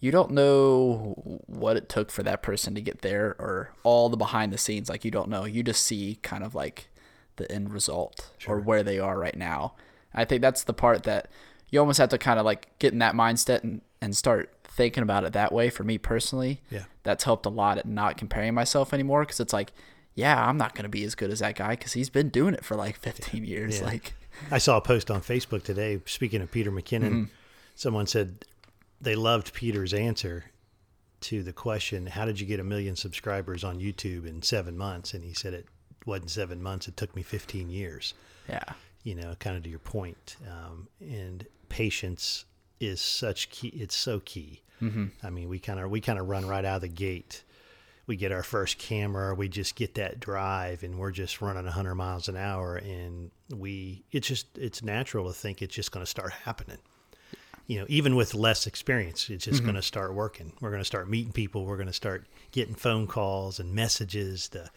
you 0.00 0.10
don't 0.10 0.30
know 0.30 1.42
what 1.46 1.76
it 1.76 1.88
took 1.88 2.10
for 2.10 2.22
that 2.22 2.42
person 2.42 2.74
to 2.74 2.80
get 2.80 3.02
there 3.02 3.34
or 3.38 3.72
all 3.82 4.08
the 4.08 4.16
behind 4.16 4.52
the 4.52 4.58
scenes. 4.58 4.88
Like 4.88 5.04
you 5.04 5.10
don't 5.10 5.28
know. 5.28 5.44
You 5.44 5.62
just 5.62 5.84
see 5.84 6.18
kind 6.22 6.44
of 6.44 6.54
like 6.54 6.88
the 7.38 7.50
end 7.50 7.72
result 7.72 8.30
or 8.46 8.60
where 8.60 8.82
they 8.82 8.98
are 8.98 9.18
right 9.18 9.36
now. 9.36 9.74
I 10.14 10.24
think 10.24 10.42
that's 10.42 10.64
the 10.64 10.72
part 10.74 11.04
that 11.04 11.30
you 11.70 11.80
almost 11.80 11.98
have 11.98 12.10
to 12.10 12.18
kind 12.18 12.38
of 12.38 12.44
like 12.44 12.78
get 12.78 12.92
in 12.92 12.98
that 13.00 13.14
mindset 13.14 13.62
and, 13.64 13.80
and 14.00 14.16
start 14.16 14.52
thinking 14.64 15.02
about 15.02 15.24
it 15.24 15.32
that 15.32 15.52
way 15.52 15.70
for 15.70 15.82
me 15.84 15.98
personally 15.98 16.60
Yeah. 16.70 16.84
that's 17.02 17.24
helped 17.24 17.46
a 17.46 17.50
lot 17.50 17.78
at 17.78 17.86
not 17.86 18.16
comparing 18.16 18.54
myself 18.54 18.94
anymore 18.94 19.22
because 19.22 19.40
it's 19.40 19.52
like 19.52 19.72
yeah 20.14 20.46
i'm 20.48 20.56
not 20.56 20.74
going 20.76 20.84
to 20.84 20.88
be 20.88 21.02
as 21.02 21.16
good 21.16 21.30
as 21.32 21.40
that 21.40 21.56
guy 21.56 21.70
because 21.70 21.94
he's 21.94 22.08
been 22.10 22.28
doing 22.28 22.54
it 22.54 22.64
for 22.64 22.76
like 22.76 22.96
15 23.00 23.44
years 23.44 23.80
Yeah. 23.80 23.86
like 23.86 24.14
I 24.52 24.58
saw 24.58 24.76
a 24.76 24.80
post 24.80 25.10
on 25.10 25.20
Facebook 25.20 25.64
today. 25.64 26.00
Speaking 26.06 26.40
of 26.42 26.52
Peter 26.52 26.70
McKinnon, 26.70 27.02
Mm-hmm. 27.10 27.24
someone 27.74 28.06
said 28.06 28.44
they 29.00 29.16
loved 29.16 29.52
Peter's 29.52 29.92
answer 29.92 30.44
to 31.22 31.42
the 31.42 31.52
question, 31.52 32.06
"How 32.06 32.24
did 32.24 32.38
you 32.38 32.46
get 32.46 32.60
a 32.60 32.64
million 32.64 32.94
subscribers 32.94 33.64
on 33.64 33.80
YouTube 33.80 34.26
in 34.28 34.42
seven 34.42 34.78
months?" 34.78 35.12
And 35.12 35.24
he 35.24 35.34
said 35.34 35.54
it 35.54 35.66
wasn't 36.06 36.30
seven 36.30 36.62
months; 36.62 36.88
it 36.88 36.96
took 36.96 37.14
me 37.14 37.22
15 37.22 37.70
years. 37.70 38.14
yeah 38.48 38.72
You 39.04 39.14
know, 39.14 39.34
kind 39.38 39.56
of 39.56 39.62
to 39.64 39.70
your 39.70 39.78
point. 39.78 40.36
Um, 40.46 40.88
and 41.00 41.46
patience 41.68 42.44
is 42.80 43.00
such 43.00 43.50
key. 43.50 43.68
It's 43.68 43.96
so 43.96 44.20
key. 44.20 44.62
Mm-hmm. 44.82 45.06
I 45.22 45.30
mean, 45.30 45.48
we 45.48 45.58
kind 45.58 45.80
of 45.80 45.90
we 45.90 46.00
kind 46.00 46.18
of 46.18 46.28
run 46.28 46.46
right 46.46 46.64
out 46.64 46.76
of 46.76 46.82
the 46.82 46.88
gate. 46.88 47.42
We 48.06 48.16
get 48.16 48.32
our 48.32 48.42
first 48.42 48.78
camera, 48.78 49.34
we 49.34 49.50
just 49.50 49.74
get 49.74 49.96
that 49.96 50.18
drive, 50.18 50.82
and 50.82 50.98
we're 50.98 51.10
just 51.10 51.42
running 51.42 51.64
100 51.64 51.94
miles 51.94 52.26
an 52.28 52.36
hour, 52.36 52.76
and 52.76 53.30
we 53.54 54.02
it's 54.12 54.26
just 54.26 54.46
it's 54.56 54.82
natural 54.82 55.26
to 55.26 55.34
think 55.34 55.60
it's 55.60 55.74
just 55.74 55.92
going 55.92 56.04
to 56.04 56.10
start 56.10 56.32
happening. 56.32 56.78
You 57.66 57.80
know, 57.80 57.86
even 57.90 58.16
with 58.16 58.34
less 58.34 58.66
experience, 58.66 59.28
it's 59.28 59.44
just 59.44 59.62
going 59.62 59.74
to 59.74 59.82
start 59.82 60.14
working. 60.14 60.54
We're 60.62 60.70
going 60.70 60.80
to 60.80 60.86
start 60.86 61.10
meeting 61.10 61.32
people. 61.32 61.66
We're 61.66 61.76
going 61.76 61.88
to 61.88 61.92
start 61.92 62.24
getting 62.50 62.74
phone 62.74 63.06
calls 63.06 63.60
and 63.60 63.74
messages 63.74 64.48
to 64.50 64.70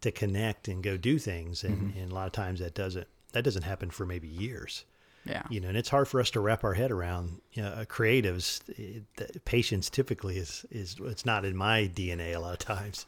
to 0.00 0.10
connect 0.10 0.68
and 0.68 0.82
go 0.82 0.96
do 0.96 1.18
things, 1.18 1.64
and, 1.64 1.94
and 1.96 2.12
a 2.12 2.14
lot 2.14 2.26
of 2.26 2.32
times 2.32 2.60
that 2.60 2.74
doesn't 2.74 3.06
that 3.32 3.42
doesn't 3.42 3.62
happen 3.62 3.90
for 3.90 4.06
maybe 4.06 4.28
years 4.28 4.84
yeah 5.26 5.42
you 5.50 5.60
know, 5.60 5.68
and 5.68 5.76
it's 5.76 5.88
hard 5.88 6.08
for 6.08 6.20
us 6.20 6.30
to 6.30 6.40
wrap 6.40 6.64
our 6.64 6.74
head 6.74 6.90
around. 6.90 7.40
You 7.52 7.62
know, 7.62 7.68
uh, 7.68 7.84
creatives, 7.84 8.60
it, 8.68 9.04
the 9.16 9.40
patience 9.40 9.90
typically 9.90 10.36
is 10.36 10.64
is 10.70 10.96
it's 11.00 11.26
not 11.26 11.44
in 11.44 11.56
my 11.56 11.90
DNA 11.92 12.34
a 12.34 12.38
lot 12.38 12.52
of 12.52 12.58
times. 12.58 13.06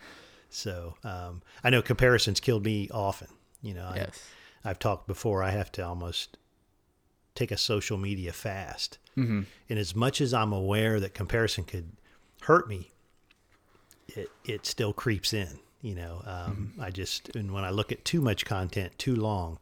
So 0.50 0.94
um, 1.04 1.42
I 1.62 1.70
know 1.70 1.82
comparisons 1.82 2.40
killed 2.40 2.64
me 2.64 2.88
often. 2.90 3.28
You 3.62 3.74
know, 3.74 3.92
yes 3.94 4.28
I, 4.64 4.70
I've 4.70 4.78
talked 4.78 5.06
before. 5.06 5.42
I 5.42 5.50
have 5.50 5.70
to 5.72 5.86
almost 5.86 6.36
take 7.34 7.50
a 7.50 7.56
social 7.56 7.98
media 7.98 8.32
fast, 8.32 8.98
mm-hmm. 9.16 9.42
and 9.68 9.78
as 9.78 9.94
much 9.94 10.20
as 10.20 10.34
I'm 10.34 10.52
aware 10.52 10.98
that 11.00 11.14
comparison 11.14 11.64
could 11.64 11.92
hurt 12.42 12.68
me, 12.68 12.90
it 14.08 14.30
it 14.44 14.66
still 14.66 14.92
creeps 14.92 15.32
in. 15.32 15.60
You 15.80 15.94
know, 15.94 16.22
um, 16.26 16.72
I 16.80 16.90
just 16.90 17.34
and 17.36 17.52
when 17.52 17.64
I 17.64 17.70
look 17.70 17.92
at 17.92 18.04
too 18.04 18.20
much 18.20 18.44
content 18.44 18.98
too 18.98 19.14
long, 19.14 19.58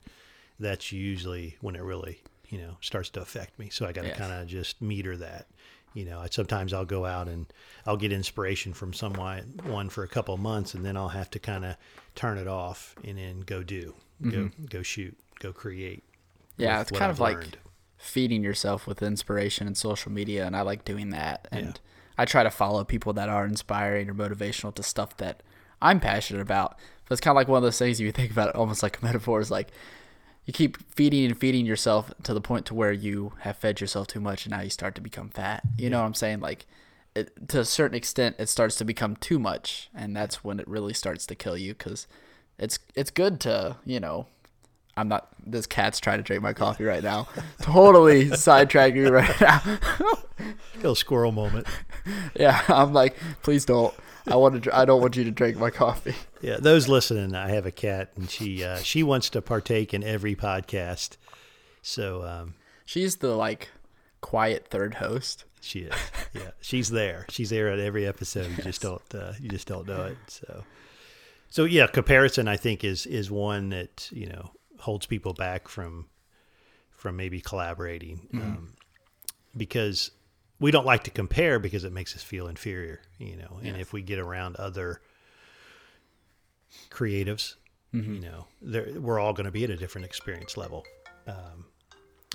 that's 0.58 0.90
usually 0.92 1.56
when 1.61 1.76
it 1.76 1.82
really 1.82 2.23
you 2.49 2.58
know 2.58 2.76
starts 2.80 3.11
to 3.11 3.20
affect 3.20 3.58
me. 3.58 3.68
So 3.70 3.87
I 3.87 3.92
got 3.92 4.02
to 4.02 4.08
Yes. 4.08 4.18
kind 4.18 4.32
of 4.32 4.46
just 4.46 4.80
meter 4.80 5.16
that. 5.18 5.46
You 5.92 6.04
know, 6.04 6.20
I, 6.20 6.28
sometimes 6.30 6.73
I'll 6.73 6.85
go 6.85 7.04
out 7.06 7.26
and 7.28 7.46
I'll 7.87 7.96
get 7.96 8.12
inspiration 8.12 8.73
from 8.75 8.92
someone 8.92 9.61
one 9.64 9.88
for 9.90 10.04
a 10.04 10.08
couple 10.08 10.35
of 10.35 10.40
months, 10.40 10.75
and 10.75 10.85
then 10.85 10.96
I'll 10.96 11.08
have 11.08 11.30
to 11.30 11.38
kind 11.38 11.64
of 11.64 11.76
turn 12.14 12.38
it 12.38 12.49
off 12.49 12.94
and 13.04 13.18
then 13.18 13.40
go 13.40 13.62
do, 13.62 13.94
go 14.23 14.50
go 14.70 14.82
shoot, 14.82 15.16
go 15.40 15.52
create. 15.52 16.02
Mm-hmm. 16.02 16.62
yeah 16.62 16.80
it's 16.80 16.90
kind 16.90 17.04
I've 17.11 17.16
of 17.16 17.20
like 17.20 17.58
feeding 17.99 18.42
yourself 18.42 18.87
with 18.87 19.02
inspiration 19.02 19.66
and 19.66 19.76
social 19.76 20.11
media 20.12 20.46
and 20.46 20.56
i 20.56 20.61
like 20.62 20.85
doing 20.85 21.11
that 21.11 21.46
and 21.50 21.80
i 22.18 22.25
try 22.25 22.42
to 22.42 22.50
follow 22.50 22.85
people 22.85 23.12
that 23.14 23.28
are 23.28 23.44
inspiring 23.46 24.08
or 24.08 24.14
motivational 24.14 24.75
to 24.75 24.82
stuff 24.82 25.16
that 25.18 25.42
i'm 25.80 26.00
passionate 26.00 26.42
about. 26.42 26.78
But 27.09 27.14
it's 27.14 27.21
kind 27.21 27.33
of 27.33 27.37
like 27.37 27.49
one 27.49 27.59
of 27.59 27.62
those 27.62 27.78
things 27.78 28.00
you 28.00 28.11
think 28.11 28.33
about 28.33 28.49
it 28.49 28.56
almost 28.56 28.83
like 28.83 29.00
a 29.00 29.04
metaphor. 29.04 29.40
Is 29.40 29.50
like 29.50 29.68
you 30.45 30.52
keep 30.52 30.78
feeding 30.95 31.25
and 31.26 31.38
feeding 31.38 31.66
yourself 31.66 32.12
to 32.23 32.33
the 32.33 32.40
point 32.40 32.66
to 32.66 32.75
where 32.75 32.92
you 32.92 33.33
have 33.40 33.56
fed 33.56 33.80
yourself 33.80 34.06
too 34.06 34.21
much 34.21 34.47
and 34.47 34.52
now 34.52 34.61
you 34.62 34.71
start 34.71 34.95
to 34.95 35.00
become 35.00 35.28
fat. 35.28 35.62
You 35.76 35.90
know 35.90 36.00
what 36.00 36.06
i'm 36.06 36.14
saying? 36.14 36.40
Like 36.40 36.66
it, 37.14 37.49
to 37.49 37.61
a 37.61 37.64
certain 37.64 37.97
extent 37.97 38.37
it 38.38 38.49
starts 38.49 38.76
to 38.76 38.85
become 38.85 39.16
too 39.16 39.38
much 39.38 39.88
and 39.95 40.14
that's 40.14 40.45
when 40.45 40.61
it 40.61 40.68
really 40.68 40.92
starts 40.92 41.26
to 41.26 41.35
kill 41.35 41.56
you 41.56 41.75
because 41.75 42.06
it's 42.59 42.78
it's 42.95 43.11
good 43.11 43.40
to 43.40 43.76
you 43.85 43.99
know 43.99 44.26
i'm 44.97 45.09
not 45.09 45.28
this 45.45 45.66
cat's 45.66 45.99
trying 45.99 46.18
to 46.18 46.23
drink 46.23 46.42
my 46.42 46.52
coffee 46.52 46.85
right 46.85 47.02
now. 47.02 47.28
Totally 47.61 48.26
sidetracking 48.26 49.04
me 49.04 49.11
right 49.11 49.40
now. 49.40 49.62
Little 50.76 50.95
squirrel 50.95 51.33
moment. 51.33 51.66
yeah 52.38 52.62
i'm 52.68 52.92
like 52.92 53.16
please 53.42 53.64
don't 53.64 53.95
i 54.26 54.37
want 54.37 54.62
to 54.62 54.76
i 54.76 54.85
don't 54.85 55.00
want 55.00 55.16
you 55.16 55.25
to 55.25 55.30
drink 55.30 55.56
my 55.56 55.71
coffee 55.71 56.14
Yeah, 56.42 56.59
those 56.61 56.87
listening, 56.87 57.35
I 57.35 57.49
have 57.49 57.66
a 57.66 57.73
cat, 57.73 58.11
and 58.14 58.30
she 58.30 58.62
uh, 58.62 58.76
she 58.76 59.02
wants 59.02 59.30
to 59.30 59.42
partake 59.42 59.92
in 59.92 60.04
every 60.04 60.37
podcast. 60.37 61.16
So 61.83 62.23
um, 62.25 62.54
she's 62.85 63.16
the 63.16 63.35
like 63.35 63.71
quiet 64.21 64.68
third 64.68 64.95
host 64.95 65.45
she 65.61 65.80
is, 65.80 65.92
yeah, 66.33 66.50
she's 66.61 66.90
there. 66.90 67.26
She's 67.30 67.50
there 67.50 67.68
at 67.71 67.80
every 67.80 68.06
episode. 68.06 68.50
You 68.56 68.62
just 68.62 68.80
don't 68.83 69.02
uh, 69.14 69.33
you 69.40 69.49
just 69.49 69.66
don't 69.66 69.88
know 69.88 70.04
it. 70.04 70.16
So, 70.28 70.64
so 71.49 71.64
yeah, 71.64 71.87
comparison 71.88 72.47
I 72.47 72.56
think 72.56 72.85
is 72.85 73.06
is 73.06 73.30
one 73.30 73.71
that 73.71 74.09
you 74.12 74.26
know 74.26 74.52
holds 74.78 75.06
people 75.06 75.33
back 75.33 75.66
from 75.68 76.06
from 76.92 77.16
maybe 77.16 77.40
collaborating 77.40 78.28
um, 78.35 78.75
because 79.56 80.12
we 80.58 80.70
don't 80.70 80.86
like 80.86 81.04
to 81.04 81.10
compare 81.10 81.58
because 81.58 81.84
it 81.84 81.92
makes 81.92 82.14
us 82.16 82.22
feel 82.22 82.48
inferior. 82.48 83.00
You 83.18 83.36
know, 83.36 83.60
and 83.62 83.76
if 83.76 83.92
we 83.92 84.02
get 84.02 84.18
around 84.18 84.56
other 84.56 85.00
creatives, 86.90 87.54
you 87.92 88.20
know, 88.20 88.46
we're 89.00 89.18
all 89.18 89.32
going 89.32 89.46
to 89.46 89.50
be 89.50 89.64
at 89.64 89.70
a 89.70 89.76
different 89.76 90.04
experience 90.04 90.56
level. 90.56 90.84
Um, 91.26 91.66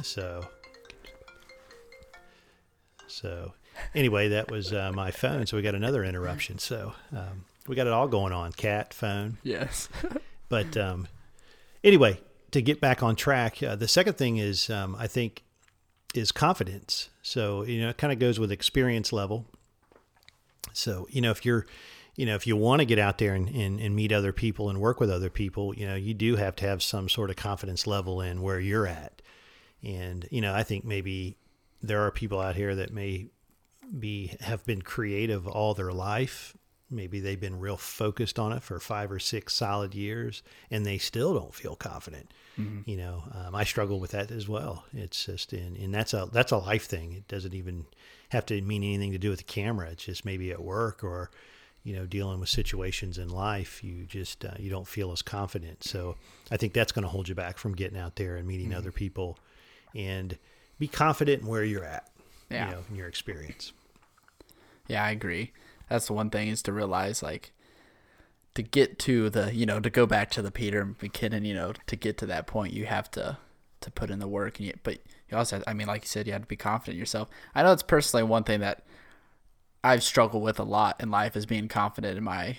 so, 0.01 0.45
so 3.07 3.53
anyway, 3.93 4.29
that 4.29 4.49
was 4.49 4.73
uh, 4.73 4.91
my 4.93 5.11
phone. 5.11 5.45
So 5.45 5.57
we 5.57 5.63
got 5.63 5.75
another 5.75 6.03
interruption. 6.03 6.57
So 6.59 6.93
um, 7.15 7.45
we 7.67 7.75
got 7.75 7.87
it 7.87 7.93
all 7.93 8.07
going 8.07 8.33
on: 8.33 8.51
cat, 8.53 8.93
phone. 8.93 9.37
yes 9.43 9.89
But 10.49 10.75
um, 10.75 11.07
anyway, 11.83 12.19
to 12.51 12.61
get 12.61 12.81
back 12.81 13.01
on 13.01 13.15
track, 13.15 13.63
uh, 13.63 13.75
the 13.77 13.87
second 13.87 14.17
thing 14.17 14.37
is 14.37 14.69
um, 14.69 14.95
I 14.99 15.07
think 15.07 15.43
is 16.13 16.31
confidence. 16.31 17.09
So 17.21 17.63
you 17.63 17.81
know, 17.81 17.89
it 17.89 17.97
kind 17.97 18.13
of 18.13 18.19
goes 18.19 18.39
with 18.39 18.51
experience 18.51 19.13
level. 19.13 19.45
So 20.73 21.07
you 21.09 21.21
know, 21.21 21.31
if 21.31 21.45
you're 21.45 21.65
you 22.15 22.25
know, 22.25 22.35
if 22.35 22.45
you 22.45 22.55
want 22.57 22.79
to 22.79 22.85
get 22.85 22.99
out 22.99 23.17
there 23.17 23.33
and, 23.33 23.47
and, 23.49 23.79
and 23.79 23.95
meet 23.95 24.11
other 24.11 24.33
people 24.33 24.69
and 24.69 24.79
work 24.79 24.99
with 24.99 25.09
other 25.09 25.29
people, 25.29 25.75
you 25.75 25.87
know, 25.87 25.95
you 25.95 26.13
do 26.13 26.35
have 26.35 26.55
to 26.57 26.67
have 26.67 26.83
some 26.83 27.07
sort 27.07 27.29
of 27.29 27.35
confidence 27.35 27.87
level 27.87 28.21
in 28.21 28.41
where 28.41 28.59
you're 28.59 28.85
at. 28.85 29.21
And, 29.81 30.27
you 30.29 30.41
know, 30.41 30.53
I 30.53 30.63
think 30.63 30.83
maybe 30.83 31.37
there 31.81 32.01
are 32.01 32.11
people 32.11 32.39
out 32.39 32.55
here 32.55 32.75
that 32.75 32.93
may 32.93 33.29
be 33.97 34.35
have 34.41 34.65
been 34.65 34.81
creative 34.81 35.47
all 35.47 35.73
their 35.73 35.91
life. 35.91 36.55
Maybe 36.91 37.21
they've 37.21 37.39
been 37.39 37.59
real 37.59 37.77
focused 37.77 38.37
on 38.37 38.51
it 38.51 38.61
for 38.61 38.79
five 38.79 39.11
or 39.11 39.19
six 39.19 39.53
solid 39.53 39.95
years, 39.95 40.43
and 40.69 40.85
they 40.85 40.97
still 40.97 41.33
don't 41.33 41.55
feel 41.55 41.75
confident. 41.75 42.33
You 42.85 42.97
know, 42.97 43.23
um, 43.33 43.55
I 43.55 43.63
struggle 43.63 43.99
with 43.99 44.11
that 44.11 44.29
as 44.29 44.47
well. 44.47 44.83
It's 44.93 45.25
just, 45.25 45.51
and, 45.51 45.75
and 45.77 45.91
that's 45.91 46.13
a 46.13 46.29
that's 46.31 46.51
a 46.51 46.57
life 46.57 46.85
thing. 46.85 47.13
It 47.13 47.27
doesn't 47.27 47.55
even 47.55 47.85
have 48.29 48.45
to 48.47 48.61
mean 48.61 48.83
anything 48.83 49.13
to 49.13 49.17
do 49.17 49.31
with 49.31 49.39
the 49.39 49.45
camera. 49.45 49.89
It's 49.89 50.03
just 50.03 50.25
maybe 50.25 50.51
at 50.51 50.61
work 50.61 51.03
or, 51.03 51.31
you 51.83 51.95
know, 51.95 52.05
dealing 52.05 52.39
with 52.39 52.49
situations 52.49 53.17
in 53.17 53.29
life. 53.29 53.83
You 53.83 54.05
just 54.05 54.45
uh, 54.45 54.51
you 54.59 54.69
don't 54.69 54.87
feel 54.87 55.11
as 55.11 55.23
confident. 55.23 55.83
So 55.83 56.17
I 56.51 56.57
think 56.57 56.73
that's 56.73 56.91
going 56.91 57.03
to 57.03 57.09
hold 57.09 57.27
you 57.27 57.33
back 57.33 57.57
from 57.57 57.73
getting 57.73 57.97
out 57.97 58.15
there 58.17 58.35
and 58.35 58.47
meeting 58.47 58.75
other 58.75 58.91
people, 58.91 59.39
and 59.95 60.37
be 60.77 60.87
confident 60.87 61.41
in 61.41 61.47
where 61.47 61.63
you're 61.63 61.85
at. 61.85 62.09
Yeah. 62.51 62.67
You 62.67 62.71
know, 62.73 62.83
in 62.91 62.95
your 62.95 63.07
experience. 63.07 63.71
Yeah, 64.87 65.03
I 65.03 65.11
agree. 65.11 65.51
That's 65.91 66.07
the 66.07 66.13
one 66.13 66.29
thing 66.29 66.47
is 66.47 66.61
to 66.63 66.71
realize 66.71 67.21
like 67.21 67.51
to 68.55 68.63
get 68.63 68.97
to 68.99 69.29
the 69.29 69.53
you 69.53 69.65
know 69.65 69.79
to 69.81 69.89
go 69.89 70.05
back 70.05 70.31
to 70.31 70.41
the 70.41 70.51
Peter 70.51 70.85
McKinnon, 70.85 71.45
you 71.45 71.53
know, 71.53 71.73
to 71.87 71.95
get 71.97 72.17
to 72.19 72.25
that 72.27 72.47
point, 72.47 72.73
you 72.73 72.85
have 72.85 73.11
to 73.11 73.37
to 73.81 73.91
put 73.91 74.09
in 74.09 74.19
the 74.19 74.27
work. 74.27 74.57
And 74.59 74.67
you, 74.67 74.73
but 74.83 74.99
you 75.29 75.37
also, 75.37 75.57
have, 75.57 75.63
I 75.67 75.73
mean, 75.73 75.87
like 75.87 76.03
you 76.03 76.07
said, 76.07 76.27
you 76.27 76.33
have 76.33 76.43
to 76.43 76.47
be 76.47 76.55
confident 76.55 76.95
in 76.95 76.99
yourself. 76.99 77.29
I 77.53 77.63
know 77.63 77.73
it's 77.73 77.83
personally 77.83 78.23
one 78.23 78.43
thing 78.43 78.61
that 78.61 78.85
I've 79.83 80.03
struggled 80.03 80.43
with 80.43 80.59
a 80.59 80.63
lot 80.63 81.01
in 81.01 81.11
life 81.11 81.35
is 81.35 81.45
being 81.45 81.67
confident 81.67 82.17
in 82.17 82.23
my 82.23 82.57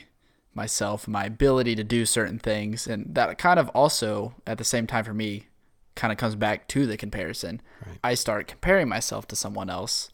myself, 0.55 1.09
my 1.09 1.25
ability 1.25 1.75
to 1.77 1.85
do 1.85 2.05
certain 2.05 2.39
things, 2.39 2.87
and 2.87 3.15
that 3.15 3.39
kind 3.39 3.59
of 3.59 3.71
also 3.71 4.35
at 4.47 4.59
the 4.59 4.65
same 4.65 4.87
time 4.87 5.05
for 5.05 5.15
me 5.15 5.47
kind 5.95 6.13
of 6.13 6.19
comes 6.19 6.35
back 6.35 6.69
to 6.69 6.87
the 6.87 6.99
comparison. 6.99 7.63
Right. 7.87 7.99
I 8.05 8.15
start 8.15 8.47
comparing 8.47 8.89
myself 8.89 9.27
to 9.29 9.37
someone 9.37 9.71
else, 9.71 10.11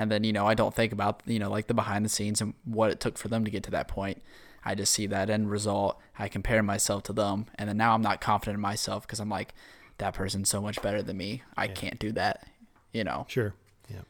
and 0.00 0.10
then 0.10 0.24
you 0.24 0.32
know 0.32 0.46
I 0.46 0.54
don't 0.54 0.74
think 0.74 0.92
about 0.92 1.20
you 1.26 1.38
know 1.38 1.50
like 1.50 1.66
the 1.66 1.74
behind 1.74 2.06
the 2.06 2.08
scenes 2.08 2.40
and 2.40 2.54
what 2.64 2.90
it 2.90 3.00
took 3.00 3.18
for 3.18 3.28
them 3.28 3.44
to 3.44 3.50
get 3.50 3.62
to 3.64 3.70
that 3.72 3.86
point. 3.86 4.22
I 4.64 4.74
just 4.74 4.94
see 4.94 5.06
that 5.06 5.28
end 5.28 5.50
result. 5.50 6.00
I 6.18 6.28
compare 6.28 6.62
myself 6.62 7.02
to 7.04 7.12
them, 7.12 7.46
and 7.56 7.68
then 7.68 7.76
now 7.76 7.94
I'm 7.94 8.00
not 8.00 8.22
confident 8.22 8.56
in 8.56 8.62
myself 8.62 9.06
because 9.06 9.20
I'm 9.20 9.28
like, 9.28 9.54
that 9.98 10.14
person's 10.14 10.48
so 10.48 10.62
much 10.62 10.80
better 10.80 11.02
than 11.02 11.18
me. 11.18 11.42
I 11.54 11.68
can't 11.68 11.98
do 11.98 12.12
that, 12.12 12.46
you 12.92 13.04
know. 13.04 13.26
Sure. 13.28 13.54
Yeah. 13.90 14.02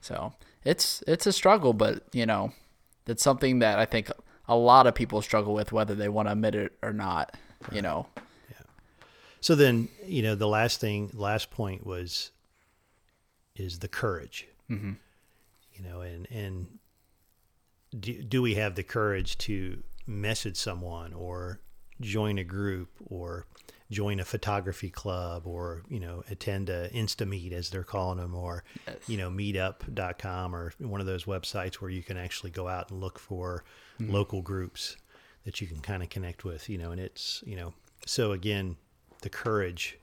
So 0.00 0.32
it's 0.64 1.02
it's 1.08 1.26
a 1.26 1.32
struggle, 1.32 1.72
but 1.72 2.04
you 2.12 2.24
know, 2.24 2.52
it's 3.08 3.22
something 3.24 3.58
that 3.58 3.80
I 3.80 3.84
think 3.84 4.10
a 4.46 4.56
lot 4.56 4.86
of 4.86 4.94
people 4.94 5.22
struggle 5.22 5.54
with, 5.54 5.72
whether 5.72 5.96
they 5.96 6.08
want 6.08 6.28
to 6.28 6.32
admit 6.32 6.54
it 6.54 6.72
or 6.82 6.92
not. 6.92 7.36
You 7.72 7.82
know. 7.82 8.06
Yeah. 8.48 8.66
So 9.40 9.56
then, 9.56 9.88
you 10.04 10.22
know, 10.22 10.36
the 10.36 10.46
last 10.46 10.80
thing, 10.80 11.10
last 11.14 11.50
point 11.50 11.84
was, 11.84 12.30
is 13.56 13.80
the 13.80 13.88
courage. 13.88 14.46
Mm-hmm. 14.70 14.92
You 15.76 15.88
know, 15.88 16.00
and 16.00 16.26
and 16.30 16.66
do, 17.98 18.22
do 18.22 18.42
we 18.42 18.54
have 18.54 18.74
the 18.74 18.82
courage 18.82 19.38
to 19.38 19.82
message 20.06 20.56
someone 20.56 21.12
or 21.12 21.60
join 22.00 22.38
a 22.38 22.44
group 22.44 22.90
or 23.06 23.46
join 23.90 24.20
a 24.20 24.24
photography 24.24 24.90
club 24.90 25.46
or 25.46 25.82
you 25.88 25.98
know 26.00 26.22
attend 26.30 26.68
a 26.68 26.88
instameet 26.90 27.52
as 27.52 27.70
they're 27.70 27.82
calling 27.84 28.18
them 28.18 28.34
or 28.34 28.64
Yes. 28.86 28.96
you 29.08 29.16
know 29.16 29.30
meetup.com 29.30 30.54
or 30.54 30.72
one 30.78 31.00
of 31.00 31.06
those 31.06 31.24
websites 31.24 31.76
where 31.76 31.90
you 31.90 32.02
can 32.02 32.16
actually 32.16 32.50
go 32.50 32.68
out 32.68 32.90
and 32.90 33.00
look 33.00 33.18
for 33.18 33.64
local 33.98 34.42
groups 34.42 34.96
that 35.44 35.60
you 35.60 35.66
can 35.66 35.80
kind 35.80 36.02
of 36.02 36.08
connect 36.10 36.44
with 36.44 36.68
you 36.68 36.76
know 36.76 36.90
and 36.90 37.00
it's 37.00 37.42
you 37.46 37.56
know 37.56 37.72
so 38.04 38.32
again 38.32 38.76
the 39.22 39.30
courage 39.30 39.98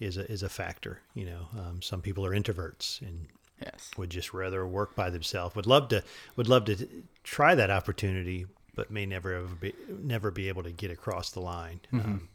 is 0.00 0.16
a, 0.16 0.30
is 0.32 0.42
a 0.42 0.48
factor 0.48 1.00
you 1.14 1.26
know 1.26 1.46
um, 1.58 1.82
some 1.82 2.00
people 2.00 2.24
are 2.24 2.30
introverts 2.30 3.02
and 3.02 3.26
Yes. 3.64 3.90
would 3.96 4.10
just 4.10 4.32
rather 4.32 4.66
work 4.66 4.94
by 4.94 5.10
themselves. 5.10 5.54
Would 5.54 5.66
love 5.66 5.88
to 5.88 6.02
would 6.36 6.48
love 6.48 6.64
to 6.66 6.88
try 7.24 7.54
that 7.54 7.70
opportunity, 7.70 8.46
but 8.74 8.90
may 8.90 9.06
never 9.06 9.34
ever 9.34 9.54
be 9.54 9.74
never 9.88 10.30
be 10.30 10.48
able 10.48 10.62
to 10.62 10.72
get 10.72 10.90
across 10.90 11.30
the 11.30 11.40
line. 11.40 11.80
Um, 11.92 12.28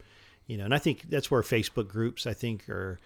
you 0.48 0.58
know, 0.58 0.66
and 0.66 0.74
I 0.74 0.78
think 0.78 1.10
that's 1.10 1.30
where 1.30 1.42
Facebook 1.42 1.88
groups 1.88 2.26
I 2.26 2.34
think 2.34 2.70
are 2.70 3.00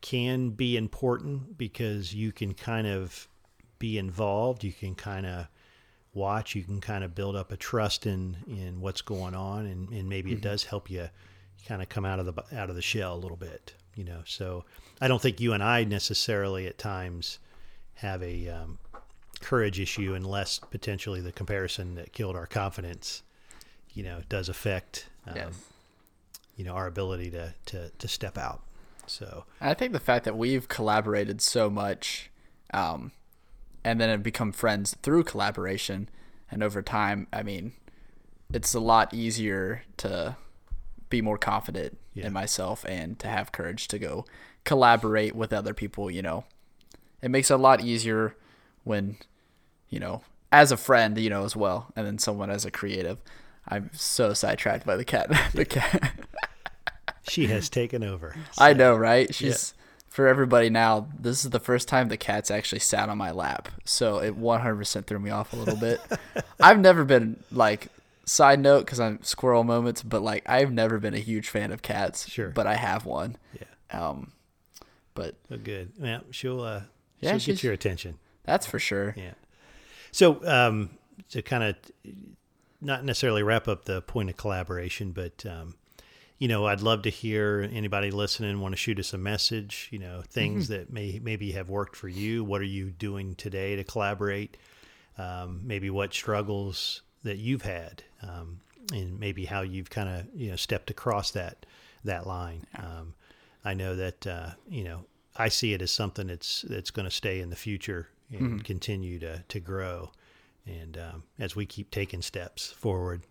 can 0.00 0.50
be 0.50 0.76
important 0.76 1.56
because 1.56 2.14
you 2.14 2.32
can 2.32 2.54
kind 2.54 2.86
of 2.86 3.28
be 3.78 3.98
involved. 3.98 4.64
You 4.64 4.72
can 4.72 4.94
kind 4.94 5.26
of 5.26 5.46
watch. 6.14 6.54
You 6.54 6.62
can 6.62 6.80
kind 6.80 7.04
of 7.04 7.14
build 7.14 7.36
up 7.36 7.52
a 7.52 7.56
trust 7.56 8.06
in 8.06 8.36
in 8.46 8.80
what's 8.80 9.00
going 9.02 9.34
on, 9.34 9.66
and, 9.66 9.88
and 9.90 10.08
maybe 10.08 10.32
it 10.32 10.40
does 10.40 10.64
help 10.64 10.90
you 10.90 11.08
kind 11.66 11.82
of 11.82 11.88
come 11.88 12.04
out 12.04 12.18
of 12.18 12.26
the 12.26 12.42
out 12.56 12.70
of 12.70 12.76
the 12.76 12.82
shell 12.82 13.14
a 13.14 13.18
little 13.18 13.36
bit. 13.36 13.74
You 13.94 14.04
know, 14.04 14.22
so 14.24 14.64
I 15.00 15.08
don't 15.08 15.20
think 15.20 15.40
you 15.40 15.52
and 15.52 15.62
I 15.62 15.84
necessarily 15.84 16.66
at 16.66 16.78
times 16.78 17.38
have 17.94 18.22
a 18.22 18.48
um, 18.48 18.78
courage 19.40 19.78
issue 19.78 20.14
unless 20.14 20.58
potentially 20.58 21.20
the 21.20 21.32
comparison 21.32 21.94
that 21.96 22.12
killed 22.12 22.34
our 22.36 22.46
confidence, 22.46 23.22
you 23.92 24.02
know, 24.02 24.22
does 24.28 24.48
affect 24.48 25.08
um, 25.26 25.36
Yes. 25.36 25.54
you 26.56 26.64
know 26.64 26.72
our 26.72 26.86
ability 26.86 27.30
to 27.30 27.54
to 27.66 27.90
to 27.90 28.08
step 28.08 28.38
out. 28.38 28.62
So 29.06 29.44
I 29.60 29.74
think 29.74 29.92
the 29.92 30.00
fact 30.00 30.24
that 30.24 30.36
we've 30.38 30.68
collaborated 30.68 31.40
so 31.42 31.68
much, 31.68 32.30
um, 32.72 33.12
and 33.84 34.00
then 34.00 34.08
have 34.08 34.22
become 34.22 34.52
friends 34.52 34.96
through 35.02 35.24
collaboration, 35.24 36.08
and 36.50 36.62
over 36.62 36.80
time, 36.82 37.26
I 37.32 37.42
mean, 37.42 37.72
it's 38.52 38.72
a 38.74 38.80
lot 38.80 39.12
easier 39.12 39.82
to 39.98 40.36
be 41.12 41.22
more 41.22 41.38
confident 41.38 41.96
Yeah. 42.14 42.26
in 42.26 42.32
myself 42.32 42.84
and 42.88 43.18
to 43.20 43.28
have 43.28 43.52
courage 43.52 43.86
to 43.88 43.98
go 43.98 44.24
collaborate 44.64 45.36
with 45.36 45.52
other 45.52 45.74
people. 45.74 46.10
You 46.10 46.22
know, 46.22 46.44
it 47.22 47.30
makes 47.30 47.50
it 47.50 47.54
a 47.54 47.56
lot 47.58 47.80
easier 47.82 48.34
when, 48.84 49.16
you 49.88 50.00
know, 50.00 50.22
as 50.50 50.72
a 50.72 50.76
friend, 50.76 51.16
you 51.18 51.30
know, 51.30 51.44
as 51.44 51.54
well, 51.54 51.92
and 51.96 52.06
then 52.06 52.18
someone 52.18 52.50
as 52.50 52.64
a 52.64 52.70
creative. 52.70 53.18
I'm 53.68 53.90
so 53.92 54.34
sidetracked 54.34 54.84
by 54.84 54.96
the 54.96 55.04
cat. 55.04 55.30
the 55.54 55.64
cat. 55.64 56.12
she 57.28 57.46
has 57.46 57.68
taken 57.68 58.02
over. 58.02 58.34
I 58.58 58.72
know, 58.72 58.96
right? 58.96 59.32
She's 59.34 59.74
for 60.08 60.26
everybody 60.26 60.68
now. 60.68 61.08
This 61.18 61.44
is 61.44 61.50
the 61.50 61.60
first 61.60 61.88
time 61.88 62.08
the 62.08 62.16
cat's 62.16 62.50
actually 62.50 62.80
sat 62.80 63.08
on 63.08 63.16
my 63.18 63.30
lap, 63.30 63.68
so 63.84 64.18
it 64.18 64.38
100% 64.38 65.06
threw 65.06 65.18
me 65.18 65.30
off 65.30 65.52
a 65.52 65.56
little 65.56 65.76
bit. 65.76 66.00
I've 66.60 66.80
never 66.80 67.04
been 67.04 67.42
like 67.52 67.86
side 68.32 68.60
note 68.60 68.80
because 68.86 68.98
I'm 69.00 69.22
squirrel 69.22 69.64
moments, 69.64 70.02
but 70.02 70.22
like 70.22 70.48
I've 70.48 70.72
never 70.72 70.98
been 70.98 71.14
a 71.14 71.18
huge 71.18 71.48
fan 71.48 71.70
of 71.72 71.82
cats. 71.82 72.28
Sure. 72.28 72.48
but 72.50 72.66
I 72.66 72.74
have 72.74 73.04
one. 73.04 73.36
Yeah. 73.54 74.08
Um, 74.08 74.32
but 75.14 75.36
Oh, 75.50 75.58
good. 75.58 75.92
Yeah, 76.00 76.20
she'll 76.30 76.60
uh, 76.62 76.82
Yeah, 77.20 77.36
she'll 77.38 77.54
get 77.54 77.62
your 77.62 77.72
attention. 77.74 78.18
that's 78.44 78.66
for 78.66 78.78
sure. 78.78 79.14
Yeah. 79.16 79.34
So 80.10 80.44
um, 80.46 80.90
to 81.30 81.42
kind 81.42 81.62
of 81.64 81.76
not 82.80 83.04
necessarily 83.04 83.42
wrap 83.42 83.68
up 83.68 83.84
the 83.84 84.00
point 84.02 84.30
of 84.30 84.36
collaboration, 84.36 85.12
but 85.12 85.44
um, 85.46 85.74
you 86.38 86.48
know, 86.48 86.66
I'd 86.66 86.80
love 86.80 87.02
to 87.02 87.10
hear 87.10 87.68
anybody 87.72 88.10
listening 88.10 88.60
want 88.60 88.72
to 88.72 88.76
shoot 88.76 88.98
us 88.98 89.12
a 89.12 89.18
message. 89.18 89.88
You 89.92 89.98
know, 90.00 90.22
things 90.26 90.68
that 90.68 90.92
may 90.92 91.20
maybe 91.22 91.52
have 91.52 91.68
worked 91.68 91.94
for 91.96 92.08
you. 92.08 92.42
What 92.44 92.60
are 92.60 92.64
you 92.64 92.90
doing 92.90 93.34
today 93.36 93.76
to 93.76 93.84
collaborate? 93.84 94.56
Um, 95.18 95.60
maybe 95.64 95.90
what 95.90 96.12
struggles 96.14 97.02
that 97.24 97.38
you've 97.38 97.62
had, 97.62 98.02
um, 98.22 98.60
and 98.92 99.18
maybe 99.18 99.44
how 99.44 99.62
you've 99.62 99.90
kind 99.90 100.08
of 100.08 100.26
you 100.34 100.50
know 100.50 100.56
stepped 100.56 100.90
across 100.90 101.30
that 101.32 101.66
that 102.04 102.26
line. 102.26 102.66
Um, 102.76 103.14
I 103.64 103.74
know 103.74 103.94
that 103.96 104.26
uh, 104.26 104.50
you 104.68 104.84
know 104.84 105.04
I 105.36 105.48
see 105.48 105.72
it 105.72 105.82
as 105.82 105.90
something 105.90 106.26
that's 106.26 106.62
that's 106.62 106.90
going 106.90 107.04
to 107.04 107.10
stay 107.10 107.40
in 107.40 107.50
the 107.50 107.56
future 107.56 108.08
and 108.30 108.64
continue 108.64 109.18
to 109.20 109.42
to 109.46 109.60
grow. 109.60 110.10
And 110.66 110.96
um, 110.96 111.22
as 111.38 111.56
we 111.56 111.66
keep 111.66 111.90
taking 111.90 112.22
steps 112.22 112.70
forward, 112.70 113.22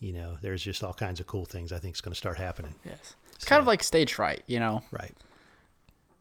you 0.00 0.12
know, 0.12 0.36
there's 0.42 0.62
just 0.62 0.82
all 0.82 0.92
kinds 0.92 1.20
of 1.20 1.26
cool 1.26 1.44
things 1.44 1.72
I 1.72 1.78
think 1.78 1.94
is 1.94 2.00
going 2.00 2.12
to 2.12 2.18
start 2.18 2.36
happening. 2.36 2.74
Yes, 2.84 3.14
it's 3.34 3.44
kind 3.44 3.60
of 3.60 3.66
like 3.66 3.82
stage 3.82 4.14
fright, 4.14 4.42
you 4.46 4.58
know. 4.58 4.82
Right. 4.90 5.14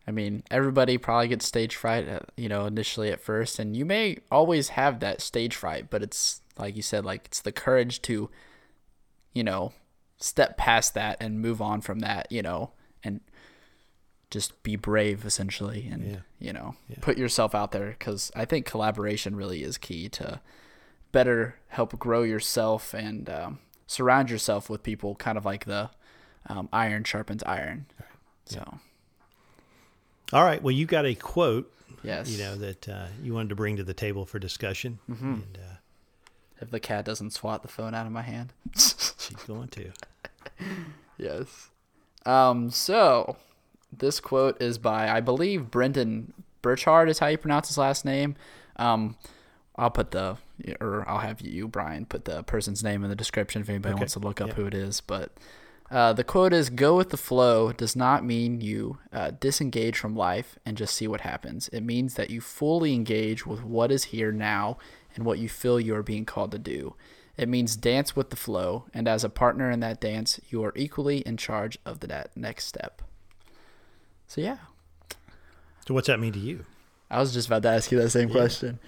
I 0.06 0.12
mean, 0.12 0.43
everybody 0.52 0.97
probably 0.97 1.30
gets 1.30 1.45
stage 1.45 1.76
fright, 1.76 2.08
uh, 2.10 2.19
you 2.36 2.49
know, 2.49 2.65
initially 2.65 3.10
at 3.10 3.21
first, 3.21 3.58
and 3.58 3.76
you 3.76 3.86
may 3.86 4.17
always 4.30 4.69
have 4.69 4.99
that 4.99 5.21
stage 5.21 5.56
fright, 5.56 5.89
but 5.89 6.04
it's 6.04 6.41
like 6.58 6.76
you 6.76 6.82
said, 6.82 7.04
like 7.06 7.26
it's 7.26 7.42
the 7.42 7.52
courage 7.52 8.02
to, 8.04 8.30
you 9.34 9.44
know, 9.44 9.74
step 10.18 10.58
past 10.58 10.94
that 10.94 11.18
and 11.20 11.39
move 11.42 11.62
on 11.62 11.82
from 11.82 12.00
that, 12.00 12.32
you 12.32 12.42
know, 12.42 12.72
and 13.04 13.20
just 14.32 14.62
be 14.63 14.76
brave 14.76 15.26
essentially, 15.26 15.88
and 15.92 16.04
Yeah. 16.12 16.18
you 16.39 16.54
know, 16.54 16.76
Yeah. 16.89 16.98
put 17.02 17.18
yourself 17.18 17.54
out 17.54 17.72
there 17.72 17.89
because 17.89 18.32
I 18.36 18.46
think 18.46 18.66
collaboration 18.66 19.36
really 19.36 19.63
is 19.63 19.78
key 19.78 20.10
to 20.10 20.42
better 21.12 21.56
help 21.68 21.98
grow 22.00 22.24
yourself 22.24 22.94
and 22.94 23.30
um, 23.30 23.60
surround 23.86 24.30
yourself 24.32 24.70
with 24.70 24.82
people, 24.82 25.16
kind 25.16 25.38
of 25.38 25.46
like 25.46 25.66
the 25.66 25.92
um, 26.48 26.68
iron 26.74 27.04
sharpens 27.04 27.44
iron. 27.44 27.86
So. 28.46 28.80
All 30.32 30.44
right. 30.44 30.62
Well, 30.62 30.72
you 30.72 30.86
got 30.86 31.06
a 31.06 31.13
quote, 31.16 31.72
Yes. 32.04 32.30
you 32.30 32.38
know, 32.39 32.56
that 32.58 32.89
uh, 32.89 33.08
you 33.22 33.34
wanted 33.34 33.50
to 33.50 33.56
bring 33.56 33.78
to 33.78 33.84
the 33.84 33.94
table 33.94 34.26
for 34.26 34.39
discussion, 34.39 35.00
and 35.08 35.58
uh, 35.62 35.76
If 36.63 36.71
the 36.71 36.80
cat 36.80 37.04
doesn't 37.06 37.32
swat 37.32 37.62
the 37.62 37.67
phone 37.67 37.93
out 37.93 38.06
of 38.06 38.12
my 38.12 38.21
hand. 38.21 38.54
she's 38.76 39.36
going 39.45 39.67
to. 39.69 39.91
yes. 41.17 41.69
Um, 42.26 42.69
so 42.69 43.36
this 43.95 44.19
quote 44.19 44.62
is 44.62 44.78
by 44.78 45.10
I 45.10 45.19
believe 45.19 45.69
Brendon 45.69 46.34
Burchard 46.62 47.10
is 47.10 47.19
how 47.19 47.28
you 47.28 47.38
pronounce 47.38 47.67
his 47.67 47.78
last 47.78 48.06
name. 48.06 48.36
Um, 48.78 49.17
I'll 49.76 49.91
put 49.91 50.12
the 50.12 50.38
or 50.80 51.04
I'll 51.08 51.19
have 51.19 51.41
you, 51.41 51.67
Brian, 51.67 52.06
put 52.06 52.26
the 52.26 52.43
person's 52.43 52.84
name 52.84 53.04
in 53.04 53.10
the 53.10 53.15
description 53.15 53.62
if 53.62 53.69
anybody 53.69 53.93
Okay. 53.93 54.02
wants 54.02 54.13
to 54.13 54.19
look 54.19 54.39
up 54.39 54.49
Yeah. 54.49 54.54
who 54.56 54.65
it 54.67 54.73
is. 54.73 55.02
But 55.02 55.32
uh, 55.91 56.13
the 56.13 56.23
quote 56.23 56.54
is 56.54 56.69
Go 56.69 56.95
with 56.95 57.10
the 57.10 57.17
flow 57.17 57.71
does 57.73 57.95
not 57.95 58.23
mean 58.23 58.62
you 58.62 58.99
uh, 59.12 59.32
disengage 59.39 59.97
from 59.97 60.15
life 60.15 60.58
and 60.65 60.78
just 60.78 60.95
see 60.95 61.08
what 61.08 61.21
happens. 61.21 61.67
It 61.69 61.82
means 61.82 62.13
that 62.15 62.30
you 62.30 62.39
fully 62.39 62.93
engage 62.93 63.45
with 63.45 63.63
what 63.63 63.91
is 63.91 64.06
here 64.06 64.32
now 64.32 64.78
and 65.15 65.26
what 65.26 65.39
you 65.39 65.49
feel 65.49 65.80
you 65.80 65.95
are 65.95 66.04
being 66.04 66.26
called 66.26 66.52
to 66.52 66.60
do. 66.60 66.95
It 67.36 67.49
means 67.49 67.76
dance 67.76 68.15
with 68.15 68.30
the 68.30 68.36
flow, 68.36 68.86
and 68.93 69.08
as 69.08 69.23
a 69.23 69.30
partner 69.30 69.71
in 69.71 69.80
that 69.80 69.99
dance, 69.99 70.39
you 70.49 70.63
are 70.63 70.73
equally 70.76 71.19
in 71.19 71.38
charge 71.38 71.78
of 71.86 71.99
the 71.99 72.08
that 72.08 72.36
next 72.36 72.65
step. 72.65 73.02
So, 74.28 74.41
yeah, 74.41 74.58
So, 75.88 75.93
what's 75.93 76.08
that 76.08 76.19
mean 76.19 76.34
to 76.34 76.39
you? 76.39 76.65
I 77.10 77.19
was 77.19 77.34
just 77.34 77.47
about 77.47 77.63
to 77.63 77.69
ask 77.69 77.91
you 77.91 77.99
that 77.99 78.10
same 78.10 78.30
question. 78.30 78.80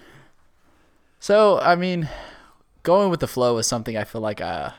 So, 1.20 1.60
I 1.60 1.76
mean, 1.76 2.08
going 2.84 3.10
with 3.10 3.20
the 3.20 3.28
flow 3.28 3.58
is 3.58 3.68
something 3.68 3.98
I 3.98 4.04
feel 4.04 4.22
like 4.22 4.42
uh, 4.42 4.72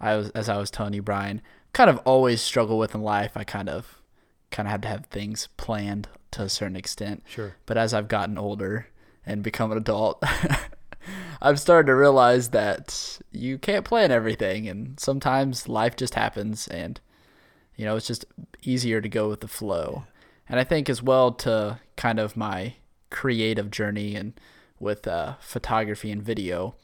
I 0.00 0.16
was 0.16 0.30
as 0.30 0.48
I 0.48 0.56
was 0.56 0.70
telling 0.70 0.94
you, 0.94 1.02
Brian, 1.02 1.42
kind 1.72 1.90
of 1.90 1.98
always 1.98 2.40
struggle 2.40 2.78
with 2.78 2.94
in 2.94 3.02
life. 3.02 3.32
I 3.36 3.44
kind 3.44 3.68
of 3.68 4.00
kind 4.50 4.66
of 4.66 4.70
had 4.70 4.82
to 4.82 4.88
have 4.88 5.06
things 5.06 5.48
planned 5.56 6.08
to 6.32 6.42
a 6.42 6.48
certain 6.48 6.76
extent. 6.76 7.22
Sure. 7.26 7.56
But 7.66 7.76
as 7.76 7.92
I've 7.94 8.08
gotten 8.08 8.38
older 8.38 8.88
and 9.26 9.42
become 9.42 9.72
an 9.72 9.78
adult, 9.78 10.22
I've 11.42 11.60
started 11.60 11.86
to 11.88 11.94
realize 11.94 12.50
that 12.50 13.18
you 13.32 13.58
can't 13.58 13.84
plan 13.84 14.10
everything, 14.10 14.68
and 14.68 14.98
sometimes 14.98 15.68
life 15.68 15.96
just 15.96 16.14
happens, 16.14 16.68
and 16.68 17.00
you 17.76 17.84
know 17.84 17.96
it's 17.96 18.06
just 18.06 18.24
easier 18.62 19.00
to 19.00 19.08
go 19.08 19.28
with 19.28 19.40
the 19.40 19.48
flow. 19.48 20.04
And 20.48 20.60
I 20.60 20.64
think 20.64 20.88
as 20.88 21.02
well 21.02 21.32
to 21.32 21.80
kind 21.96 22.18
of 22.18 22.36
my 22.36 22.74
creative 23.10 23.70
journey 23.70 24.14
and 24.14 24.32
with 24.78 25.06
uh, 25.08 25.34
photography 25.40 26.10
and 26.10 26.22
video, 26.22 26.74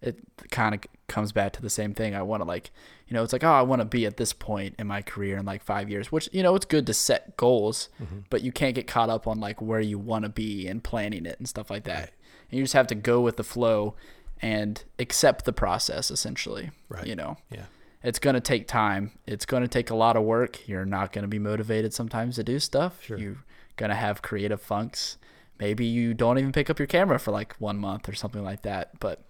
it 0.00 0.18
kind 0.50 0.74
of 0.74 0.80
comes 1.08 1.32
back 1.32 1.52
to 1.54 1.62
the 1.62 1.70
same 1.70 1.94
thing. 1.94 2.14
I 2.14 2.22
want 2.22 2.42
to 2.42 2.48
like, 2.48 2.70
you 3.06 3.14
know, 3.14 3.22
it's 3.22 3.32
like, 3.32 3.44
oh, 3.44 3.52
I 3.52 3.62
want 3.62 3.80
to 3.80 3.84
be 3.86 4.06
at 4.06 4.16
this 4.16 4.32
point 4.32 4.74
in 4.78 4.86
my 4.86 5.02
career 5.02 5.36
in 5.36 5.44
like 5.44 5.62
five 5.62 5.90
years, 5.90 6.10
which, 6.10 6.28
you 6.32 6.42
know, 6.42 6.54
it's 6.54 6.64
good 6.64 6.86
to 6.86 6.94
set 6.94 7.36
goals, 7.36 7.90
mm-hmm. 8.02 8.20
but 8.30 8.42
you 8.42 8.50
can't 8.50 8.74
get 8.74 8.86
caught 8.86 9.10
up 9.10 9.26
on 9.26 9.40
like 9.40 9.60
where 9.60 9.80
you 9.80 9.98
want 9.98 10.22
to 10.24 10.28
be 10.30 10.66
and 10.66 10.82
planning 10.82 11.26
it 11.26 11.38
and 11.38 11.48
stuff 11.48 11.70
like 11.70 11.84
that. 11.84 12.12
And 12.50 12.58
you 12.58 12.64
just 12.64 12.72
have 12.74 12.86
to 12.88 12.94
go 12.94 13.20
with 13.20 13.36
the 13.36 13.44
flow 13.44 13.94
and 14.40 14.82
accept 14.98 15.44
the 15.44 15.52
process 15.52 16.10
essentially. 16.10 16.70
Right. 16.88 17.06
You 17.06 17.14
know, 17.14 17.36
Yeah. 17.50 17.64
it's 18.02 18.18
going 18.18 18.34
to 18.34 18.40
take 18.40 18.66
time. 18.66 19.12
It's 19.26 19.44
going 19.44 19.62
to 19.62 19.68
take 19.68 19.90
a 19.90 19.94
lot 19.94 20.16
of 20.16 20.22
work. 20.22 20.66
You're 20.66 20.86
not 20.86 21.12
going 21.12 21.22
to 21.22 21.28
be 21.28 21.38
motivated 21.38 21.92
sometimes 21.92 22.36
to 22.36 22.44
do 22.44 22.58
stuff. 22.58 23.02
Sure. 23.02 23.18
You're 23.18 23.44
going 23.76 23.90
to 23.90 23.96
have 23.96 24.22
creative 24.22 24.62
funks. 24.62 25.18
Maybe 25.60 25.84
you 25.84 26.14
don't 26.14 26.38
even 26.38 26.52
pick 26.52 26.70
up 26.70 26.78
your 26.78 26.86
camera 26.86 27.18
for 27.18 27.32
like 27.32 27.54
one 27.58 27.78
month 27.78 28.08
or 28.08 28.14
something 28.14 28.42
like 28.42 28.62
that. 28.62 28.98
But, 28.98 29.22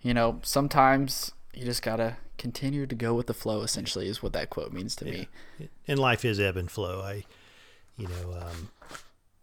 you 0.00 0.14
know, 0.14 0.38
sometimes 0.42 1.32
you 1.54 1.64
just 1.64 1.82
got 1.82 1.96
to 1.96 2.16
continue 2.42 2.88
to 2.88 2.94
go 2.96 3.14
with 3.14 3.28
the 3.28 3.34
flow, 3.34 3.62
essentially, 3.62 4.08
is 4.08 4.20
what 4.20 4.32
that 4.32 4.50
quote 4.50 4.72
means 4.72 4.96
to 4.96 5.04
me. 5.04 5.28
and 5.86 5.96
life 5.96 6.24
is 6.24 6.40
ebb 6.40 6.56
and 6.56 6.68
flow. 6.68 7.00
I, 7.00 7.24
you 7.96 8.08
know, 8.08 8.36
um, 8.40 8.70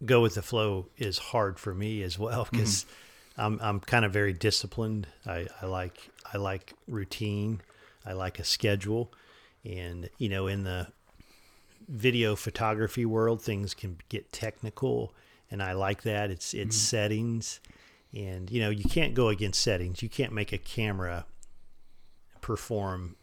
go 0.06 0.22
with 0.22 0.36
the 0.36 0.42
flow 0.42 0.88
is 0.98 1.18
hard 1.18 1.58
for 1.60 1.74
me 1.74 2.04
as 2.04 2.20
well 2.20 2.46
because 2.52 2.86
I'm 3.38 3.58
I'm 3.62 3.80
kind 3.80 4.04
of 4.04 4.12
very 4.12 4.34
disciplined. 4.34 5.08
I, 5.26 5.48
I 5.62 5.66
like 5.66 6.10
I 6.34 6.38
like 6.38 6.74
routine. 6.90 7.62
I 8.06 8.12
like 8.12 8.38
a 8.38 8.44
schedule, 8.44 9.14
and 9.64 10.10
you 10.18 10.28
know, 10.28 10.48
in 10.48 10.66
the 10.66 10.88
video 11.88 12.36
photography 12.36 13.06
world, 13.06 13.42
things 13.42 13.74
can 13.74 13.98
get 14.10 14.34
technical, 14.34 15.14
and 15.50 15.64
I 15.64 15.72
like 15.72 16.04
that. 16.04 16.32
It's 16.32 16.54
it's 16.54 16.76
settings, 16.76 17.62
and 18.14 18.52
you 18.52 18.60
know, 18.60 18.70
you 18.70 18.84
can't 18.84 19.14
go 19.14 19.30
against 19.30 19.62
settings. 19.62 20.04
You 20.04 20.10
can't 20.10 20.34
make 20.34 20.52
a 20.52 20.58
camera 20.58 21.26
perform 22.50 23.16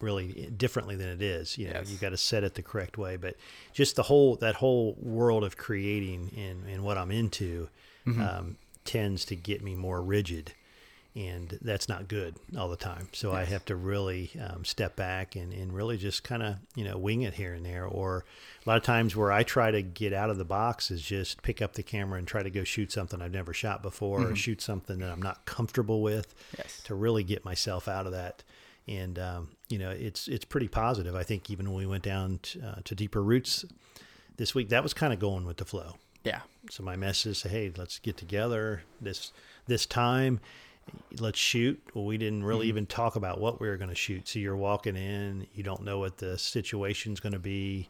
really 0.00 0.52
differently 0.56 0.94
than 0.94 1.08
it 1.08 1.20
is. 1.20 1.58
You 1.58 1.66
know, 1.66 1.80
Yes. 1.80 1.90
you 1.90 1.96
got 1.96 2.10
to 2.10 2.16
set 2.16 2.44
it 2.44 2.54
the 2.54 2.62
correct 2.62 2.96
way. 2.96 3.16
But 3.16 3.34
just 3.72 3.96
the 3.96 4.04
whole 4.04 4.36
that 4.36 4.54
whole 4.56 4.94
world 5.00 5.42
of 5.42 5.56
creating 5.56 6.30
and 6.36 6.64
and 6.72 6.84
what 6.84 6.96
I'm 6.96 7.10
into 7.10 7.68
um, 8.06 8.56
tends 8.84 9.24
to 9.24 9.34
get 9.34 9.64
me 9.64 9.74
more 9.74 10.00
rigid, 10.00 10.52
and 11.16 11.58
that's 11.62 11.88
not 11.88 12.06
good 12.08 12.36
all 12.58 12.68
the 12.68 12.76
time. 12.76 13.08
So 13.12 13.32
I 13.32 13.44
have 13.44 13.64
to 13.64 13.74
really 13.74 14.30
um, 14.38 14.64
step 14.64 14.94
back 14.96 15.34
and 15.34 15.52
and 15.52 15.72
really 15.72 15.96
just 15.96 16.22
kind 16.22 16.42
of 16.42 16.56
you 16.74 16.84
know 16.84 16.98
wing 16.98 17.22
it 17.22 17.34
here 17.34 17.54
and 17.54 17.64
there. 17.64 17.86
Or 17.86 18.24
a 18.64 18.68
lot 18.68 18.76
of 18.76 18.82
times 18.82 19.16
where 19.16 19.32
I 19.32 19.42
try 19.42 19.70
to 19.70 19.80
get 19.82 20.12
out 20.12 20.28
of 20.30 20.36
the 20.36 20.44
box 20.44 20.90
is 20.90 21.00
just 21.02 21.42
pick 21.42 21.62
up 21.62 21.72
the 21.72 21.82
camera 21.82 22.18
and 22.18 22.28
try 22.28 22.42
to 22.42 22.50
go 22.50 22.62
shoot 22.64 22.92
something 22.92 23.22
I've 23.22 23.32
never 23.32 23.54
shot 23.54 23.82
before, 23.82 24.20
or 24.28 24.36
shoot 24.36 24.60
something 24.60 24.98
that 24.98 25.10
I'm 25.10 25.22
not 25.22 25.44
comfortable 25.46 26.02
with 26.02 26.34
Yes. 26.58 26.82
to 26.84 26.94
really 26.94 27.24
get 27.24 27.44
myself 27.44 27.88
out 27.88 28.04
of 28.06 28.12
that. 28.12 28.42
And 28.86 29.18
um, 29.18 29.48
you 29.68 29.78
know, 29.78 29.90
it's 29.90 30.28
it's 30.28 30.44
pretty 30.44 30.68
positive. 30.68 31.14
I 31.16 31.22
think 31.22 31.50
even 31.50 31.66
when 31.70 31.78
we 31.78 31.86
went 31.86 32.04
down 32.04 32.40
t- 32.42 32.60
uh, 32.60 32.76
to 32.84 32.94
deeper 32.94 33.22
roots 33.22 33.64
this 34.36 34.54
week, 34.54 34.68
that 34.68 34.82
was 34.82 34.92
kind 34.92 35.12
of 35.14 35.18
going 35.18 35.46
with 35.46 35.56
the 35.56 35.64
flow. 35.64 35.94
Yeah. 36.24 36.40
So 36.70 36.82
my 36.82 36.96
message, 36.96 37.38
say, 37.38 37.48
hey, 37.48 37.72
let's 37.76 37.98
get 38.00 38.16
together 38.16 38.82
this 39.00 39.32
this 39.66 39.86
time. 39.86 40.40
Let's 41.18 41.38
shoot. 41.38 41.82
Well, 41.94 42.04
we 42.04 42.18
didn't 42.18 42.44
really 42.44 42.68
even 42.68 42.86
talk 42.86 43.16
about 43.16 43.40
what 43.40 43.60
we 43.60 43.68
were 43.68 43.76
going 43.76 43.88
to 43.90 43.96
shoot. 43.96 44.28
So 44.28 44.38
you're 44.38 44.56
walking 44.56 44.96
in, 44.96 45.46
you 45.54 45.62
don't 45.62 45.82
know 45.82 45.98
what 45.98 46.18
the 46.18 46.36
situation's 46.38 47.20
going 47.20 47.32
to 47.32 47.38
be, 47.38 47.88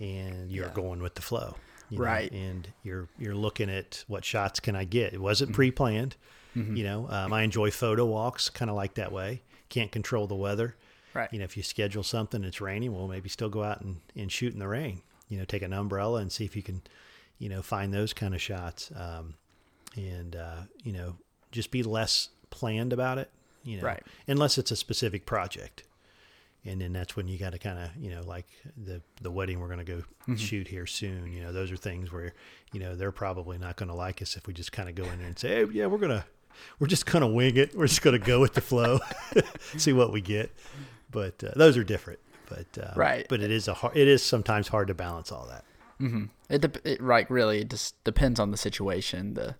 and 0.00 0.50
you're 0.50 0.66
Yeah. 0.68 0.72
going 0.74 1.02
with 1.02 1.14
the 1.14 1.22
flow. 1.22 1.56
you 1.90 1.98
know, 1.98 2.04
Right. 2.04 2.32
and 2.32 2.72
you're 2.82 3.06
you're 3.18 3.34
looking 3.34 3.68
at 3.68 4.02
what 4.08 4.24
shots 4.24 4.60
can 4.60 4.74
I 4.74 4.84
get. 4.84 5.12
It 5.12 5.20
wasn't 5.20 5.52
pre-planned. 5.52 6.16
You 6.54 6.84
know, 6.84 7.06
um, 7.10 7.32
I 7.34 7.42
enjoy 7.42 7.70
photo 7.70 8.06
walks, 8.06 8.48
kind 8.48 8.70
of 8.70 8.76
like 8.76 8.94
that 8.94 9.12
way. 9.12 9.42
Can't 9.68 9.92
control 9.92 10.26
the 10.26 10.34
weather. 10.34 10.74
Right. 11.12 11.30
You 11.32 11.38
know, 11.40 11.44
if 11.44 11.54
you 11.56 11.62
schedule 11.62 12.02
something, 12.02 12.44
it's 12.44 12.60
raining. 12.62 12.94
Well, 12.94 13.08
maybe 13.08 13.28
still 13.28 13.50
go 13.50 13.62
out 13.62 13.80
and, 13.82 14.00
and 14.16 14.32
shoot 14.32 14.52
in 14.54 14.58
the 14.58 14.68
rain. 14.68 15.02
You 15.28 15.38
know, 15.38 15.44
take 15.44 15.60
an 15.62 15.72
umbrella 15.74 16.20
and 16.20 16.32
see 16.32 16.44
if 16.46 16.56
you 16.56 16.62
can, 16.62 16.80
you 17.38 17.48
know, 17.50 17.60
find 17.62 17.92
those 17.92 18.12
kind 18.14 18.34
of 18.34 18.40
shots. 18.40 18.90
Um, 18.96 19.34
and 19.96 20.34
uh, 20.36 20.62
you 20.84 20.92
know, 20.92 21.16
just 21.52 21.70
be 21.70 21.82
less 21.84 22.30
planned 22.50 22.92
about 22.92 23.18
it. 23.18 23.30
You 23.64 23.76
know, 23.76 23.84
Right. 23.84 24.02
unless 24.26 24.58
it's 24.58 24.72
a 24.72 24.76
specific 24.76 25.24
project. 25.24 25.84
And 26.64 26.80
then 26.80 26.92
that's 26.92 27.16
when 27.16 27.26
you 27.28 27.38
got 27.38 27.52
to 27.52 27.58
kind 27.58 27.78
of, 27.78 27.90
you 27.96 28.10
know, 28.10 28.22
like 28.22 28.46
the 28.76 29.02
the 29.20 29.30
wedding 29.32 29.58
we're 29.60 29.66
going 29.68 29.84
to 29.84 30.04
go 30.28 30.36
shoot 30.36 30.68
here 30.68 30.86
soon. 30.86 31.32
You 31.32 31.42
know, 31.42 31.52
those 31.52 31.70
are 31.72 31.76
things 31.76 32.12
where, 32.12 32.34
you 32.72 32.78
know, 32.80 32.94
they're 32.94 33.10
probably 33.12 33.58
not 33.58 33.76
going 33.76 33.88
to 33.88 33.94
like 33.96 34.22
us 34.22 34.36
if 34.36 34.46
we 34.46 34.52
just 34.54 34.70
kind 34.72 34.88
of 34.88 34.94
go 34.94 35.02
in 35.04 35.18
there 35.18 35.26
and 35.28 35.38
say, 35.38 35.48
hey, 35.48 35.66
yeah, 35.72 35.86
we're 35.86 35.98
gonna, 35.98 36.24
we're 36.78 36.86
just 36.86 37.04
gonna 37.06 37.26
wing 37.28 37.56
it. 37.56 37.74
We're 37.76 37.88
just 37.88 38.02
gonna 38.02 38.18
go 38.20 38.40
with 38.40 38.54
the 38.54 38.60
flow, 38.60 39.00
see 39.76 39.92
what 39.92 40.12
we 40.12 40.20
get. 40.20 40.52
But 41.10 41.42
uh, 41.42 41.50
those 41.56 41.76
are 41.76 41.82
different. 41.84 42.20
But 42.48 42.78
uh, 42.80 42.92
Right. 42.94 43.26
But 43.28 43.40
it 43.40 43.50
is 43.50 43.66
a 43.66 43.74
hard, 43.74 43.96
it 43.96 44.06
is 44.06 44.22
sometimes 44.22 44.68
hard 44.68 44.86
to 44.88 44.94
balance 44.94 45.32
all 45.32 45.46
that. 45.50 45.64
It, 46.48 46.60
dep 46.60 46.78
it 46.84 47.00
right 47.00 47.30
really 47.30 47.60
it 47.60 47.70
just 47.70 48.02
depends 48.04 48.38
on 48.40 48.50
the 48.50 48.56
situation, 48.56 49.34
the 49.34 49.54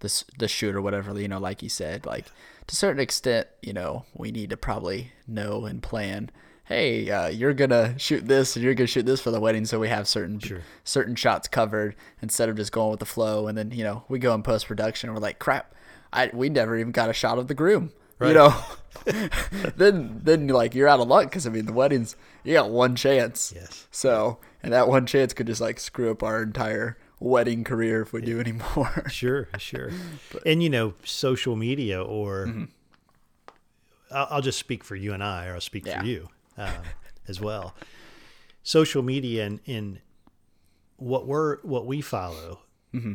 the 0.00 0.24
the 0.38 0.48
shoot 0.48 0.74
or 0.74 0.82
whatever. 0.82 1.18
You 1.18 1.28
know, 1.28 1.38
like 1.38 1.62
you 1.62 1.68
said, 1.68 2.04
like 2.04 2.26
to 2.26 2.72
a 2.72 2.74
certain 2.74 3.00
extent, 3.00 3.48
you 3.62 3.72
know, 3.72 4.04
we 4.14 4.30
need 4.30 4.50
to 4.50 4.56
probably 4.56 5.12
know 5.26 5.64
and 5.64 5.82
plan. 5.82 6.30
Hey, 6.64 7.10
uh, 7.10 7.26
you're 7.28 7.54
gonna 7.54 7.98
shoot 7.98 8.26
this, 8.28 8.54
and 8.54 8.64
you're 8.64 8.74
gonna 8.74 8.86
shoot 8.86 9.04
this 9.06 9.20
for 9.20 9.30
the 9.32 9.40
wedding, 9.40 9.64
so 9.64 9.80
we 9.80 9.88
have 9.88 10.06
certain 10.06 10.38
Sure. 10.38 10.60
certain 10.84 11.16
shots 11.16 11.48
covered 11.48 11.96
instead 12.22 12.48
of 12.48 12.56
just 12.56 12.70
going 12.70 12.90
with 12.90 13.00
the 13.00 13.06
flow. 13.06 13.48
And 13.48 13.58
then 13.58 13.70
you 13.72 13.82
know 13.84 14.04
we 14.08 14.18
go 14.18 14.34
in 14.34 14.42
post 14.42 14.66
production, 14.68 15.08
and 15.08 15.16
we're 15.16 15.22
like, 15.22 15.38
crap, 15.38 15.74
I 16.12 16.30
we 16.32 16.48
never 16.48 16.76
even 16.76 16.92
got 16.92 17.10
a 17.10 17.12
shot 17.14 17.38
of 17.38 17.48
the 17.48 17.54
groom. 17.54 17.92
You 18.20 18.34
know, 18.34 18.54
then 19.76 20.20
then 20.22 20.46
like 20.48 20.74
you're 20.74 20.88
out 20.88 21.00
of 21.00 21.08
luck 21.08 21.24
because 21.24 21.46
I 21.46 21.50
mean 21.50 21.66
the 21.66 21.72
weddings 21.72 22.16
you 22.44 22.52
got 22.54 22.70
one 22.70 22.94
chance. 22.94 23.52
Yes. 23.54 23.86
So, 23.90 24.38
and 24.62 24.72
that 24.72 24.88
one 24.88 25.06
chance 25.06 25.32
could 25.32 25.46
just 25.46 25.60
like 25.60 25.80
screw 25.80 26.10
up 26.10 26.22
our 26.22 26.42
entire 26.42 26.98
wedding 27.20 27.62
career 27.64 28.02
if 28.02 28.12
we 28.12 28.20
do 28.22 28.40
any 28.40 28.52
more. 28.52 29.04
Sure, 29.10 29.48
sure. 29.58 29.90
and 30.46 30.62
you 30.62 30.68
know, 30.70 30.94
social 31.04 31.54
media, 31.56 32.02
or 32.02 32.46
Mm-hmm. 32.46 32.64
I'll, 34.10 34.26
I'll 34.30 34.42
just 34.42 34.58
speak 34.58 34.82
for 34.82 34.96
you 34.96 35.12
and 35.12 35.22
I, 35.22 35.46
or 35.46 35.54
I'll 35.54 35.60
speak 35.60 35.86
Yeah. 35.86 36.00
for 36.00 36.06
you 36.06 36.28
um, 36.58 36.82
as 37.28 37.40
well. 37.40 37.74
Social 38.62 39.02
media 39.02 39.46
and, 39.46 39.60
and 39.66 40.00
what 40.96 41.26
we're 41.26 41.58
what 41.62 41.86
we 41.86 42.00
follow 42.00 42.60
Mm-hmm. 42.92 43.14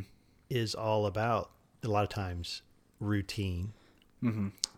is 0.50 0.74
all 0.74 1.06
about 1.06 1.52
a 1.84 1.90
lot 1.90 2.04
of 2.04 2.10
times 2.10 2.62
routine, 3.02 3.74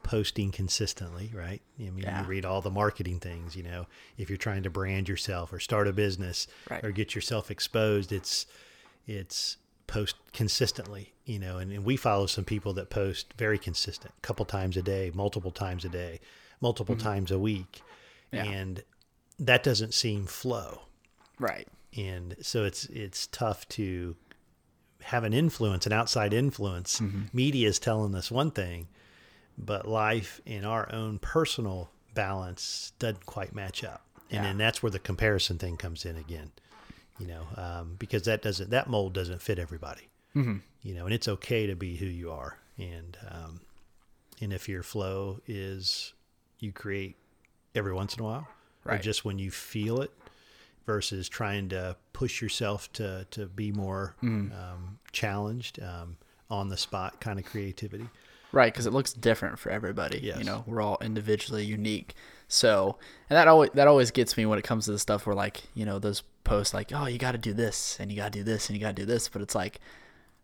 posting 0.04 0.52
consistently, 0.52 1.32
right? 1.36 1.62
I 1.80 1.84
mean, 1.84 1.90
Mm-hmm. 1.92 2.00
Yeah. 2.00 2.22
you 2.24 2.28
read 2.28 2.46
all 2.46 2.62
the 2.62 2.72
marketing 2.72 3.20
things. 3.20 3.56
You 3.56 3.64
know, 3.64 3.86
if 4.18 4.28
you're 4.30 4.38
trying 4.38 4.64
to 4.64 4.70
brand 4.72 5.08
yourself 5.08 5.54
or 5.54 5.60
start 5.60 5.88
a 5.88 5.94
business 5.94 6.48
Right. 6.70 6.84
or 6.84 6.92
get 6.92 7.14
yourself 7.14 7.52
exposed, 7.52 8.12
it's 8.12 8.48
it's 9.08 9.58
post 9.88 10.16
consistently. 10.34 11.14
You 11.26 11.40
know, 11.40 11.58
and, 11.58 11.72
and 11.74 11.84
we 11.84 11.98
follow 11.98 12.26
some 12.26 12.46
people 12.46 12.72
that 12.74 12.90
post 12.90 13.34
very 13.38 13.58
consistent, 13.58 14.14
a 14.18 14.22
couple 14.22 14.46
times 14.46 14.78
a 14.78 14.82
day, 14.82 15.12
multiple 15.14 15.52
times 15.52 15.84
a 15.84 15.90
day, 15.90 16.20
multiple 16.62 16.96
times 16.96 17.32
a 17.32 17.40
week, 17.40 17.82
Mm-hmm. 18.34 18.36
Yeah. 18.36 18.44
and 18.60 18.84
that 19.40 19.64
doesn't 19.64 19.94
seem 19.94 20.26
flow 20.26 20.82
Right. 21.40 21.66
and 21.96 22.36
so 22.42 22.66
it's 22.66 22.86
it's 22.88 23.28
tough 23.28 23.66
to 23.70 24.18
have 25.02 25.24
an 25.24 25.32
influence 25.34 25.86
an 25.86 25.94
outside 25.94 26.34
influence 26.34 27.00
Mm-hmm. 27.00 27.22
media 27.32 27.70
is 27.70 27.80
telling 27.80 28.14
us 28.16 28.30
one 28.30 28.52
thing 28.52 28.88
but 29.58 29.88
life 29.88 30.42
in 30.46 30.66
our 30.66 30.92
own 30.94 31.20
personal 31.20 31.90
balance 32.14 32.92
doesn't 33.00 33.26
quite 33.26 33.56
match 33.56 33.84
up 33.84 34.02
and 34.30 34.38
Yeah. 34.38 34.44
then 34.44 34.58
that's 34.58 34.84
where 34.84 34.90
the 34.92 35.00
comparison 35.00 35.58
thing 35.58 35.78
comes 35.78 36.04
in 36.06 36.18
again 36.18 36.52
you 37.20 37.28
know 37.28 37.44
um, 37.56 37.96
because 38.00 38.24
that 38.24 38.42
doesn't 38.42 38.70
that 38.70 38.90
mold 38.90 39.14
doesn't 39.14 39.42
fit 39.42 39.60
everybody 39.60 40.04
Mm-hmm. 40.36 40.58
you 40.84 40.94
know 40.94 41.06
and 41.06 41.14
it's 41.14 41.28
okay 41.28 41.66
to 41.68 41.76
be 41.76 41.96
who 41.96 42.06
you 42.06 42.32
are 42.32 42.58
and 42.78 43.18
um, 43.32 43.62
and 44.42 44.54
if 44.54 44.70
your 44.70 44.84
flow 44.84 45.40
is 45.48 46.14
you 46.60 46.72
create 46.72 47.16
every 47.74 47.94
once 47.94 48.14
in 48.16 48.22
a 48.22 48.24
while 48.24 48.48
or 48.86 48.92
Right. 48.94 49.02
just 49.02 49.26
when 49.26 49.40
you 49.40 49.50
feel 49.52 50.02
it 50.02 50.12
versus 50.86 51.28
trying 51.28 51.70
to 51.70 51.96
push 52.14 52.42
yourself 52.42 52.92
to 52.94 53.26
to 53.32 53.48
be 53.48 53.72
more 53.72 54.16
Mm-hmm. 54.24 54.54
um, 54.54 55.00
challenged 55.12 55.82
um, 55.82 56.18
on 56.50 56.70
the 56.70 56.78
spot 56.78 57.20
kind 57.20 57.40
of 57.40 57.46
creativity 57.46 58.08
Right, 58.54 58.72
because 58.72 58.86
it 58.86 58.94
looks 58.94 59.12
different 59.12 59.60
for 59.60 59.70
everybody. 59.72 60.20
Yes. 60.24 60.38
You 60.38 60.46
know, 60.46 60.64
we're 60.66 60.82
all 60.82 60.98
individually 61.02 61.66
unique. 61.66 62.16
So, 62.48 62.98
and 63.30 63.36
that 63.36 63.48
always 63.48 63.72
that 63.74 63.88
always 63.88 64.12
gets 64.12 64.38
me 64.38 64.46
when 64.46 64.58
it 64.58 64.64
comes 64.64 64.86
to 64.86 64.92
the 64.92 65.00
stuff 65.00 65.26
where 65.26 65.36
like 65.36 65.64
you 65.74 65.86
know 65.86 66.00
those 66.00 66.24
posts 66.44 66.74
like, 66.74 66.92
oh, 66.94 67.06
you 67.06 67.18
got 67.18 67.34
to 67.34 67.38
do 67.38 67.54
this 67.54 67.98
and 68.00 68.12
you 68.12 68.18
got 68.18 68.32
to 68.32 68.40
do 68.40 68.44
this 68.44 68.70
and 68.70 68.78
you 68.78 68.82
got 68.82 68.96
to 68.96 69.02
do 69.02 69.06
this, 69.06 69.30
but 69.30 69.42
it's 69.42 69.56
like 69.56 69.80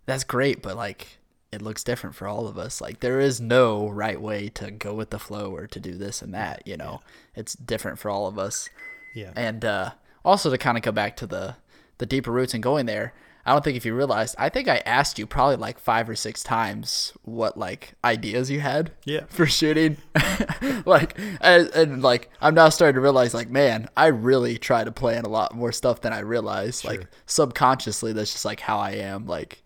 that's 0.05 0.23
great, 0.23 0.61
but 0.61 0.75
like 0.75 1.19
it 1.51 1.61
looks 1.61 1.83
different 1.83 2.15
for 2.15 2.27
all 2.27 2.47
of 2.47 2.57
us. 2.57 2.81
Like 2.81 2.99
there 2.99 3.19
is 3.19 3.39
no 3.39 3.87
right 3.87 4.19
way 4.19 4.49
to 4.49 4.71
go 4.71 4.93
with 4.93 5.11
the 5.11 5.19
flow 5.19 5.55
or 5.55 5.67
to 5.67 5.79
do 5.79 5.93
this 5.93 6.21
and 6.21 6.33
that. 6.33 6.63
You 6.65 6.77
know, 6.77 7.01
it's 7.35 7.53
different 7.53 7.99
for 7.99 8.09
all 8.09 8.27
of 8.27 8.37
us. 8.37 8.69
Yeah. 9.15 9.31
And 9.35 9.63
uh, 9.63 9.91
also 10.25 10.49
to 10.49 10.57
kind 10.57 10.77
of 10.77 10.83
go 10.83 10.91
back 10.91 11.15
to 11.17 11.27
the 11.27 11.55
the 11.99 12.05
deeper 12.05 12.31
roots 12.31 12.53
and 12.53 12.63
going 12.63 12.85
there, 12.85 13.13
I 13.45 13.51
don't 13.51 13.61
think 13.63 13.75
if 13.75 13.85
you 13.85 13.93
realized, 13.93 14.35
I 14.39 14.47
think 14.47 14.69
I 14.69 14.77
asked 14.85 15.19
you 15.19 15.27
probably 15.27 15.57
like 15.57 15.77
five 15.77 16.07
or 16.09 16.15
six 16.15 16.43
times 16.43 17.11
what 17.23 17.57
like 17.57 17.93
ideas 18.03 18.49
you 18.49 18.61
had 18.61 18.91
Yeah. 19.03 19.25
for 19.27 19.45
shooting. 19.45 19.97
like 20.85 21.19
and, 21.41 21.67
and 21.69 22.01
like 22.01 22.29
I'm 22.39 22.55
now 22.55 22.69
starting 22.69 22.95
to 22.95 23.01
realize 23.01 23.33
like 23.33 23.49
man, 23.49 23.89
I 23.97 24.07
really 24.07 24.57
try 24.57 24.83
to 24.85 24.91
plan 24.91 25.25
a 25.25 25.29
lot 25.29 25.53
more 25.53 25.71
stuff 25.73 26.01
than 26.01 26.13
I 26.13 26.19
realize. 26.19 26.85
Like 26.85 27.07
subconsciously, 27.25 28.13
that's 28.13 28.31
just 28.31 28.45
like 28.45 28.61
how 28.61 28.77
I 28.79 28.91
am. 28.91 29.25
Like, 29.25 29.61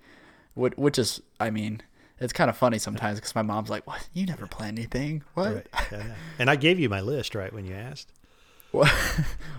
which, 0.55 0.73
which 0.75 0.97
is 0.99 1.21
I 1.39 1.49
mean. 1.51 1.81
It's 2.19 2.33
kind 2.33 2.49
of 2.49 2.57
funny 2.57 2.79
sometimes 2.79 3.19
because 3.19 3.35
my 3.35 3.43
mom's 3.43 3.69
like, 3.69 3.85
"What? 3.85 4.09
You 4.11 4.25
never 4.25 4.47
plan 4.47 4.69
anything? 4.69 5.21
What? 5.35 5.53
Right. 5.53 5.67
Yeah. 5.91 6.15
And 6.39 6.49
I 6.49 6.55
gave 6.55 6.79
you 6.79 6.89
my 6.89 6.99
list 7.01 7.35
right 7.35 7.53
when 7.53 7.63
you 7.63 7.75
asked. 7.75 8.11
What? 8.71 8.89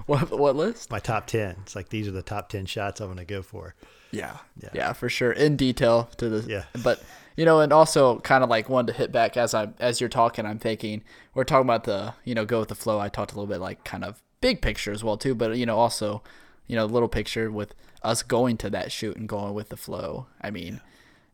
what? 0.07 0.37
What 0.37 0.57
list?" 0.57 0.91
My 0.91 0.99
top 0.99 1.29
ten. 1.29 1.55
It's 1.63 1.77
like 1.77 1.89
these 1.89 2.09
are 2.09 2.11
the 2.11 2.21
top 2.21 2.49
ten 2.49 2.67
shots 2.67 3.01
I'm 3.01 3.07
going 3.07 3.19
to 3.19 3.25
go 3.25 3.43
for. 3.43 3.77
Yeah. 4.11 4.39
Yeah. 4.61 4.71
yeah, 4.73 4.93
for 4.93 5.09
sure, 5.09 5.33
in 5.33 5.57
detail 5.57 6.11
to 6.17 6.29
the. 6.29 6.51
Yeah. 6.51 6.65
But 6.83 7.03
you 7.37 7.45
know, 7.45 7.61
and 7.61 7.73
also 7.73 8.19
kind 8.21 8.43
of 8.43 8.51
like 8.51 8.69
one 8.69 8.87
to 8.87 8.93
hit 8.93 9.13
back 9.13 9.37
as 9.37 9.55
I 9.55 9.69
as 9.79 10.01
you're 10.01 10.09
talking. 10.09 10.45
I'm 10.45 10.59
thinking 10.59 11.05
we're 11.35 11.45
talking 11.45 11.67
about 11.67 11.85
the 11.85 12.15
you 12.25 12.35
know 12.35 12.45
go 12.45 12.59
with 12.61 12.69
the 12.69 12.75
flow. 12.75 12.99
I 12.99 13.09
talked 13.09 13.33
a 13.33 13.37
little 13.37 13.47
bit 13.47 13.61
like 13.61 13.85
kind 13.85 14.05
of 14.05 14.21
big 14.41 14.61
picture 14.61 14.93
as 14.93 15.05
well 15.05 15.17
too, 15.17 15.35
but 15.35 15.57
you 15.57 15.65
know 15.65 15.79
also 15.79 16.23
you 16.67 16.75
know 16.75 16.85
little 16.85 17.09
picture 17.09 17.51
with 17.51 17.75
us 18.03 18.23
going 18.23 18.57
to 18.59 18.71
that 18.71 18.91
shoot 18.91 19.17
and 19.17 19.29
going 19.29 19.55
with 19.55 19.69
the 19.69 19.77
flow. 19.77 20.27
I 20.41 20.51
mean, 20.51 20.81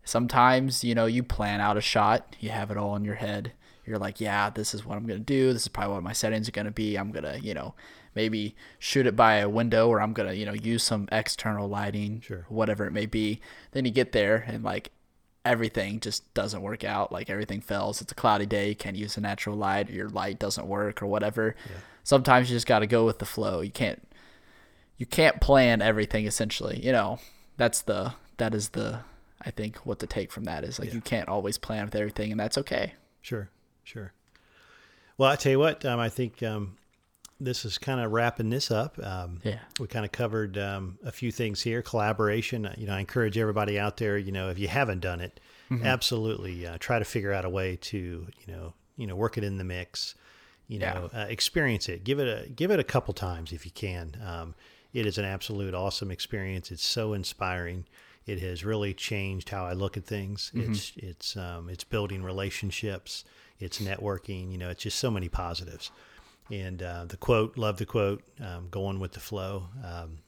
sometimes 0.05 0.85
you 0.85 0.95
know 0.95 1.07
you 1.07 1.23
plan 1.23 1.61
out 1.61 1.77
a 1.77 1.81
shot, 1.81 2.37
you 2.39 2.51
have 2.51 2.71
it 2.71 2.77
all 2.77 2.97
in 2.97 3.05
your 3.05 3.17
head. 3.17 3.53
You're 3.87 3.99
like, 3.99 4.21
yeah, 4.21 4.51
this 4.51 4.75
is 4.75 4.85
what 4.85 4.97
I'm 4.97 5.07
gonna 5.07 5.19
do. 5.21 5.53
This 5.53 5.63
is 5.63 5.69
probably 5.69 5.95
what 5.95 6.03
my 6.03 6.13
settings 6.13 6.49
are 6.49 6.53
gonna 6.53 6.71
be. 6.71 6.97
I'm 6.97 7.11
gonna, 7.13 7.39
you 7.43 7.55
know, 7.55 7.75
maybe 8.15 8.55
shoot 8.79 9.07
it 9.07 9.17
by 9.17 9.37
a 9.37 9.49
window, 9.49 9.89
or 9.89 10.01
I'm 10.01 10.13
gonna, 10.13 10.33
you 10.33 10.47
know, 10.47 10.53
use 10.55 10.83
some 10.83 11.09
external 11.13 11.69
lighting, 11.69 12.21
Sure. 12.21 12.47
whatever 12.49 12.87
it 12.87 12.93
may 12.93 13.07
be. 13.07 13.41
Then 13.73 13.85
you 13.85 13.91
get 13.91 14.13
there 14.13 14.45
and 14.47 14.63
like 14.65 14.91
everything 15.45 16.01
just 16.01 16.33
doesn't 16.33 16.63
work 16.63 16.85
out. 16.85 17.13
Like 17.13 17.29
everything 17.29 17.61
fails. 17.61 18.01
It's 18.01 18.13
a 18.13 18.15
cloudy 18.15 18.47
day. 18.47 18.71
You 18.71 18.75
can't 18.77 18.97
use 18.97 19.17
a 19.17 19.21
natural 19.21 19.57
light. 19.57 19.91
Or 19.91 19.93
your 19.93 20.09
light 20.09 20.39
doesn't 20.39 20.67
work 20.67 21.03
or 21.03 21.07
whatever. 21.07 21.55
Sometimes 22.03 22.49
you 22.51 22.57
just 22.57 22.67
got 22.67 22.79
to 22.79 22.87
go 22.87 23.05
with 23.05 23.19
the 23.19 23.27
flow. 23.27 23.61
You 23.61 23.71
can't 23.71 24.01
you 24.97 25.07
can't 25.07 25.41
plan 25.41 25.83
everything 25.83 26.25
essentially. 26.27 26.81
You 26.83 26.93
know, 26.93 27.19
that's 27.57 27.83
the 27.83 28.15
that 28.39 28.55
is 28.55 28.71
the 28.71 29.01
I 29.43 29.51
think 29.51 29.77
what 29.79 29.99
to 29.99 30.07
take 30.07 30.33
from 30.33 30.45
that 30.45 30.65
is 30.65 30.79
like 30.79 30.95
you 30.95 31.01
can't 31.03 31.29
always 31.29 31.59
plan 31.59 31.85
with 31.85 31.95
everything 31.95 32.31
and 32.31 32.41
that's 32.41 32.57
okay. 32.59 32.95
Sure, 33.21 33.51
sure. 33.85 34.13
Well, 35.17 35.31
I 35.31 35.37
tell 35.37 35.53
you 35.53 35.59
what, 35.61 35.85
um, 35.85 36.01
I 36.01 36.09
think 36.09 36.43
um, 36.43 36.77
this 37.41 37.65
is 37.65 37.79
kind 37.79 38.01
of 38.01 38.11
wrapping 38.11 38.51
this 38.51 38.71
up. 38.71 38.99
Um, 39.03 39.41
Yeah. 39.45 39.61
we 39.79 39.87
kind 39.87 40.05
of 40.05 40.11
covered 40.13 40.59
um, 40.59 40.99
a 41.05 41.13
few 41.13 41.31
things 41.31 41.63
here. 41.63 41.83
Collaboration. 41.83 42.67
uh, 42.67 42.75
You 42.77 42.87
know, 42.89 42.95
I 42.95 43.01
encourage 43.01 43.39
everybody 43.39 43.79
out 43.79 43.97
there. 43.99 44.19
You 44.19 44.33
know, 44.33 44.51
if 44.51 44.59
you 44.59 44.67
haven't 44.69 45.01
done 45.01 45.21
it, 45.21 45.39
absolutely 45.83 46.67
uh, 46.67 46.79
try 46.79 46.99
to 46.99 47.05
figure 47.05 47.33
out 47.33 47.45
a 47.45 47.49
way 47.49 47.77
to 47.77 47.97
you 48.47 48.53
know 48.53 48.75
you 48.97 49.07
know 49.07 49.17
work 49.17 49.37
it 49.39 49.45
in 49.45 49.59
the 49.59 49.65
mix. 49.65 50.15
You 50.69 50.79
Yeah. 50.81 50.95
know, 50.95 51.11
uh, 51.15 51.27
experience 51.29 51.89
it. 51.89 52.05
Give 52.05 52.19
it 52.19 52.29
a 52.29 52.49
give 52.49 52.71
it 52.71 52.81
a 52.81 52.85
couple 52.85 53.13
times 53.15 53.53
if 53.53 53.65
you 53.65 53.71
can. 53.73 54.17
Um, 54.25 54.55
it 54.93 55.07
is 55.07 55.19
an 55.19 55.25
absolute 55.25 55.75
awesome 55.75 56.11
experience. 56.11 56.71
It's 56.71 56.85
so 56.85 57.13
inspiring. 57.13 57.85
It 58.27 58.41
has 58.41 58.65
really 58.65 58.95
changed 58.95 59.51
how 59.51 59.67
I 59.67 59.73
look 59.75 59.97
at 59.97 60.05
things. 60.07 60.51
It's 60.55 60.93
it's 60.97 61.37
um, 61.37 61.69
it's 61.69 61.85
building 61.85 62.23
relationships. 62.23 63.25
It's 63.59 63.79
networking. 63.81 64.51
You 64.51 64.59
know, 64.59 64.71
it's 64.71 64.83
just 64.83 64.99
so 64.99 65.11
many 65.11 65.29
positives. 65.29 65.91
And 66.51 66.83
uh, 66.83 67.05
the 67.07 67.17
quote, 67.17 67.57
love 67.59 67.77
the 67.79 67.87
quote, 67.87 68.23
um, 68.41 68.69
going 68.71 68.99
with 69.01 69.13
the 69.13 69.21
flow. 69.21 69.69
Um, 69.85 70.19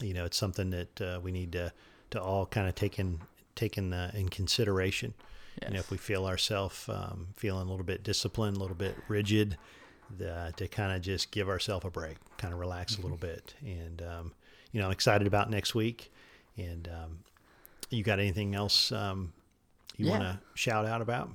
you 0.00 0.12
know, 0.14 0.24
it's 0.24 0.36
something 0.36 0.70
that 0.70 1.00
uh, 1.00 1.20
we 1.22 1.32
need 1.32 1.52
to 1.52 1.72
to 2.10 2.22
all 2.22 2.46
kind 2.46 2.68
of 2.68 2.74
take 2.74 2.98
in 2.98 3.20
take 3.54 3.78
in, 3.78 3.92
uh, 3.92 4.10
in 4.14 4.28
consideration. 4.28 5.14
You 5.62 5.74
know, 5.74 5.78
if 5.80 5.90
we 5.90 5.96
feel 5.96 6.26
ourselves 6.26 6.88
um, 6.88 7.28
feeling 7.36 7.66
a 7.66 7.70
little 7.70 7.86
bit 7.86 8.02
disciplined, 8.02 8.56
a 8.56 8.60
little 8.60 8.74
bit 8.76 8.96
rigid, 9.06 9.56
the, 10.18 10.52
to 10.56 10.66
kind 10.66 10.92
of 10.92 11.00
just 11.00 11.30
give 11.30 11.48
ourselves 11.48 11.84
a 11.86 11.90
break, 11.90 12.16
kind 12.38 12.52
of 12.52 12.58
relax 12.58 12.98
a 12.98 13.00
little 13.02 13.16
Mm-hmm. 13.16 13.26
bit. 13.26 13.54
And 13.64 14.02
um, 14.02 14.32
you 14.72 14.80
know, 14.80 14.86
I'm 14.86 14.92
excited 14.92 15.26
about 15.28 15.50
next 15.50 15.74
week. 15.74 16.12
And 16.56 16.88
um, 16.88 17.18
you 17.90 18.02
got 18.02 18.18
anything 18.18 18.54
else 18.54 18.92
um, 18.92 19.32
you 19.96 20.06
Yeah. 20.06 20.10
want 20.12 20.22
to 20.24 20.38
shout 20.54 20.86
out 20.86 21.00
about? 21.02 21.30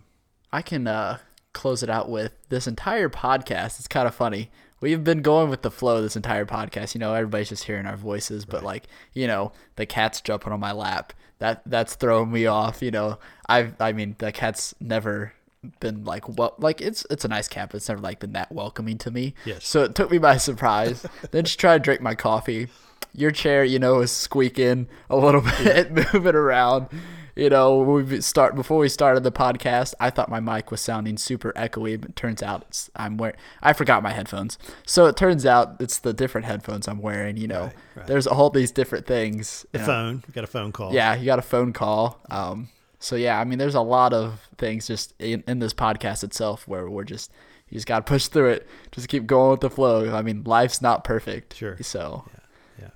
I 0.51 0.61
can 0.61 0.87
uh, 0.87 1.17
close 1.53 1.83
it 1.83 1.89
out 1.89 2.09
with 2.09 2.33
this 2.49 2.67
entire 2.67 3.09
podcast. 3.09 3.79
It's 3.79 3.87
kind 3.87 4.07
of 4.07 4.15
funny. 4.15 4.49
We've 4.81 5.03
been 5.03 5.21
going 5.21 5.49
with 5.49 5.61
the 5.61 5.71
flow 5.71 6.01
this 6.01 6.15
entire 6.15 6.45
podcast. 6.45 6.95
You 6.95 6.99
know, 6.99 7.13
everybody's 7.13 7.49
just 7.49 7.65
hearing 7.65 7.85
our 7.85 7.97
voices, 7.97 8.45
but 8.45 8.63
like, 8.63 8.85
you 9.13 9.27
know, 9.27 9.51
the 9.75 9.85
cat's 9.85 10.21
jumping 10.21 10.53
on 10.53 10.59
my 10.59 10.71
lap. 10.71 11.11
That 11.39 11.61
that's 11.65 11.95
throwing 11.95 12.31
me 12.31 12.45
off. 12.45 12.81
You 12.81 12.91
know, 12.91 13.19
I 13.47 13.71
I 13.79 13.91
mean, 13.91 14.15
the 14.19 14.31
cat's 14.31 14.73
never 14.79 15.33
been 15.81 16.05
like 16.05 16.29
well 16.37 16.55
like 16.57 16.79
it's 16.79 17.05
it's 17.11 17.25
a 17.25 17.27
nice 17.27 17.49
cat 17.49 17.67
but 17.69 17.75
it's 17.75 17.89
never 17.89 17.99
like 17.99 18.21
been 18.21 18.31
that 18.31 18.49
welcoming 18.49 18.97
to 18.97 19.11
me 19.11 19.33
Yes. 19.43 19.67
so 19.67 19.83
it 19.83 19.93
took 19.93 20.09
me 20.09 20.17
by 20.17 20.37
surprise 20.37 21.05
then 21.31 21.43
she 21.43 21.57
tried 21.57 21.79
to 21.79 21.83
drink 21.83 21.99
my 21.99 22.15
coffee 22.15 22.69
your 23.13 23.31
chair 23.31 23.63
you 23.63 23.79
know 23.79 23.99
is 23.99 24.11
squeaking 24.11 24.87
a 25.09 25.17
little 25.17 25.41
bit 25.63 25.91
moving 26.13 26.35
around 26.35 26.87
you 27.35 27.49
know 27.49 27.77
we 27.77 28.19
start 28.21 28.53
before 28.55 28.77
we 28.79 28.89
started 28.89 29.23
the 29.23 29.31
podcast 29.31 29.93
i 29.99 30.09
thought 30.09 30.29
my 30.29 30.39
mic 30.39 30.71
was 30.71 30.81
sounding 30.81 31.17
super 31.17 31.51
echoey 31.53 31.99
but 31.99 32.09
it 32.11 32.15
turns 32.15 32.43
out 32.43 32.63
it's 32.67 32.89
i'm 32.95 33.17
wearing 33.17 33.35
i 33.61 33.71
forgot 33.73 34.03
my 34.03 34.11
headphones 34.11 34.57
so 34.85 35.05
it 35.05 35.15
turns 35.15 35.45
out 35.45 35.75
it's 35.79 35.99
the 35.99 36.13
different 36.13 36.45
headphones 36.45 36.87
i'm 36.87 37.01
wearing 37.01 37.37
you 37.37 37.47
know 37.47 37.63
Right, 37.63 37.73
right. 37.95 38.07
there's 38.07 38.27
all 38.27 38.49
these 38.49 38.71
different 38.71 39.05
things 39.05 39.65
The 39.71 39.79
you 39.79 39.85
phone. 39.85 40.23
We 40.27 40.33
got 40.33 40.43
a 40.43 40.47
phone 40.47 40.71
call. 40.71 40.93
Yeah, 40.93 41.15
you 41.15 41.25
got 41.25 41.39
a 41.39 41.43
phone 41.43 41.73
call. 41.73 42.19
Um, 42.29 42.69
so 42.99 43.15
yeah, 43.15 43.39
I 43.39 43.43
mean, 43.45 43.59
there's 43.59 43.75
a 43.75 43.81
lot 43.81 44.13
of 44.13 44.47
things 44.57 44.87
just 44.87 45.13
in, 45.19 45.43
in 45.47 45.59
this 45.59 45.73
podcast 45.73 46.23
itself 46.23 46.67
where 46.67 46.89
we're 46.89 47.03
just 47.05 47.31
you 47.69 47.75
just 47.75 47.87
got 47.87 48.05
to 48.05 48.09
push 48.09 48.27
through 48.27 48.49
it. 48.49 48.67
Just 48.91 49.07
keep 49.09 49.25
going 49.25 49.51
with 49.51 49.61
the 49.61 49.69
flow. 49.69 50.13
I 50.15 50.21
mean, 50.21 50.43
life's 50.45 50.81
not 50.81 51.03
perfect. 51.03 51.55
Sure. 51.55 51.77
So 51.81 52.25
yeah. 52.33 52.38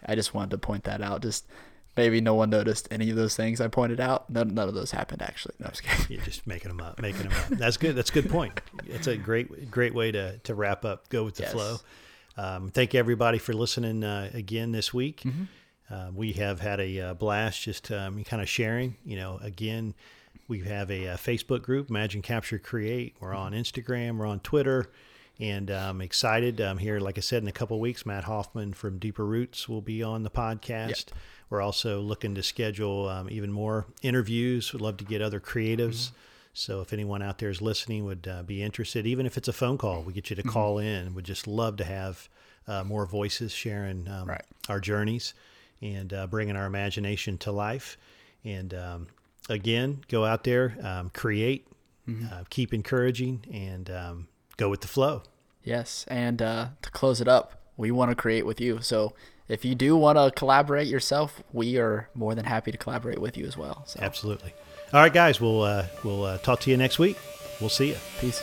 I 0.06 0.16
just 0.16 0.34
wanted 0.34 0.52
to 0.52 0.58
point 0.58 0.84
that 0.86 1.02
out. 1.02 1.22
Just 1.22 1.46
maybe 1.96 2.22
no 2.22 2.34
one 2.36 2.50
noticed 2.50 2.88
any 2.92 3.10
of 3.10 3.16
those 3.16 3.36
things 3.36 3.62
I 3.62 3.68
pointed 3.68 4.00
out. 4.00 4.30
None, 4.30 4.54
none 4.54 4.68
of 4.68 4.74
those 4.76 4.92
happened 4.92 5.22
actually. 5.22 5.56
No, 5.60 5.66
I'm 5.66 5.72
just 5.72 5.84
kidding. 5.84 6.06
You're 6.16 6.26
just 6.26 6.48
making 6.48 6.70
them 6.70 6.82
up, 6.82 7.02
making 7.02 7.24
them 7.24 7.34
up. 7.34 7.48
That's 7.58 7.78
good. 7.78 7.96
That's 7.96 8.10
a 8.10 8.14
good 8.14 8.30
point. 8.30 8.60
It's 8.86 9.08
a 9.08 9.18
great, 9.18 9.70
great 9.70 9.94
way 9.94 10.12
to, 10.12 10.38
to 10.40 10.56
wrap 10.56 10.86
up. 10.86 11.10
Go 11.10 11.24
with 11.24 11.36
the 11.36 11.44
Yes. 11.44 11.52
flow. 11.52 11.78
Um, 12.36 12.70
thank 12.72 12.96
everybody 12.96 13.38
for 13.38 13.54
listening 13.54 14.04
uh, 14.04 14.32
again 14.34 14.72
this 14.72 14.94
week. 14.94 15.22
Mm-hmm. 15.22 15.44
Uh, 15.94 16.10
we 16.16 16.32
have 16.34 16.60
had 16.62 16.80
a 16.80 17.00
uh, 17.00 17.14
blast 17.14 17.62
just 17.62 17.92
um, 17.92 18.24
kind 18.24 18.42
of 18.42 18.50
sharing. 18.50 18.96
You 19.06 19.18
know, 19.18 19.38
again, 19.44 19.94
we 20.48 20.62
have 20.62 20.90
a, 20.90 21.10
uh 21.10 21.18
Facebook 21.18 21.62
group, 21.62 21.90
Imagine 21.92 22.22
Capture 22.24 22.58
Create. 22.58 23.16
We're 23.20 23.36
on 23.36 23.52
Instagram, 23.54 24.18
we're 24.18 24.26
on 24.26 24.40
Twitter, 24.40 24.90
and 25.40 25.70
I'm 25.70 26.02
excited. 26.02 26.62
Um, 26.62 26.78
here, 26.78 27.00
like 27.00 27.18
I 27.18 27.22
said, 27.22 27.42
in 27.44 27.48
a 27.50 27.54
couple 27.54 27.80
weeks, 27.80 28.06
Matt 28.06 28.24
Hoffman 28.26 28.74
from 28.74 29.00
Deeper 29.00 29.26
Roots 29.26 29.68
will 29.68 29.82
be 29.82 30.04
on 30.04 30.24
the 30.24 30.30
podcast. 30.30 31.08
We're 31.50 31.62
also 31.62 32.00
looking 32.02 32.34
to 32.36 32.44
schedule 32.44 33.08
um, 33.10 33.30
even 33.30 33.52
more 33.52 33.86
interviews. 34.02 34.74
We'd 34.74 34.82
love 34.82 34.98
to 34.98 35.04
get 35.06 35.22
other 35.22 35.40
creatives. 35.40 36.12
So 36.54 36.82
if 36.82 36.94
anyone 36.94 37.22
out 37.24 37.40
there 37.40 37.50
is 37.50 37.62
listening 37.62 38.06
would 38.06 38.28
uh, 38.28 38.44
be 38.44 38.62
interested, 38.62 39.08
even 39.08 39.26
if 39.26 39.38
it's 39.38 39.48
a 39.48 39.54
phone 39.54 39.78
call, 39.78 40.04
we 40.04 40.14
get 40.14 40.30
you 40.30 40.36
to 40.36 40.44
call 40.44 40.78
in. 40.80 41.14
We'd 41.16 41.26
just 41.26 41.48
love 41.48 41.78
to 41.78 41.84
have 41.84 42.30
uh, 42.68 42.84
more 42.84 43.06
voices 43.06 43.52
sharing 43.52 44.08
um, 44.08 44.28
Right. 44.30 44.44
our 44.70 44.80
journeys 44.80 45.34
and 45.82 46.14
uh, 46.14 46.28
bringing 46.28 46.56
our 46.56 46.66
imagination 46.66 47.38
to 47.40 47.52
life. 47.52 47.98
And 48.46 48.74
um, 48.74 49.08
again, 49.50 50.04
go 50.10 50.26
out 50.26 50.44
there, 50.44 50.78
um, 50.84 51.10
create, 51.10 51.68
uh, 52.32 52.44
keep 52.50 52.74
encouraging, 52.74 53.46
and 53.52 53.90
um, 53.90 54.28
go 54.58 54.70
with 54.70 54.82
the 54.82 54.88
flow. 54.88 55.24
Yes, 55.64 56.06
and 56.10 56.42
uh, 56.42 56.68
to 56.82 56.92
close 56.92 57.22
it 57.22 57.28
up, 57.28 57.62
we 57.78 57.92
want 57.92 58.12
to 58.12 58.16
create 58.16 58.46
with 58.46 58.60
you. 58.60 58.82
So 58.82 59.14
if 59.48 59.64
you 59.64 59.76
do 59.76 59.96
want 59.96 60.18
to 60.18 60.32
collaborate 60.38 60.88
yourself, 60.88 61.42
we 61.52 61.78
are 61.78 62.10
more 62.14 62.36
than 62.36 62.46
happy 62.46 62.72
to 62.72 62.78
collaborate 62.78 63.20
with 63.20 63.38
you 63.38 63.46
as 63.46 63.58
well. 63.58 63.84
So 63.86 64.00
Absolutely. 64.02 64.54
All 64.92 65.00
right, 65.00 65.14
guys, 65.14 65.42
we'll 65.42 65.64
uh, 65.64 65.88
we'll 66.04 66.24
uh, 66.24 66.38
talk 66.40 66.60
to 66.62 66.70
you 66.70 66.78
next 66.78 67.00
week. 67.00 67.18
We'll 67.60 67.70
see 67.70 67.90
you. 67.90 67.98
peace. 68.20 68.42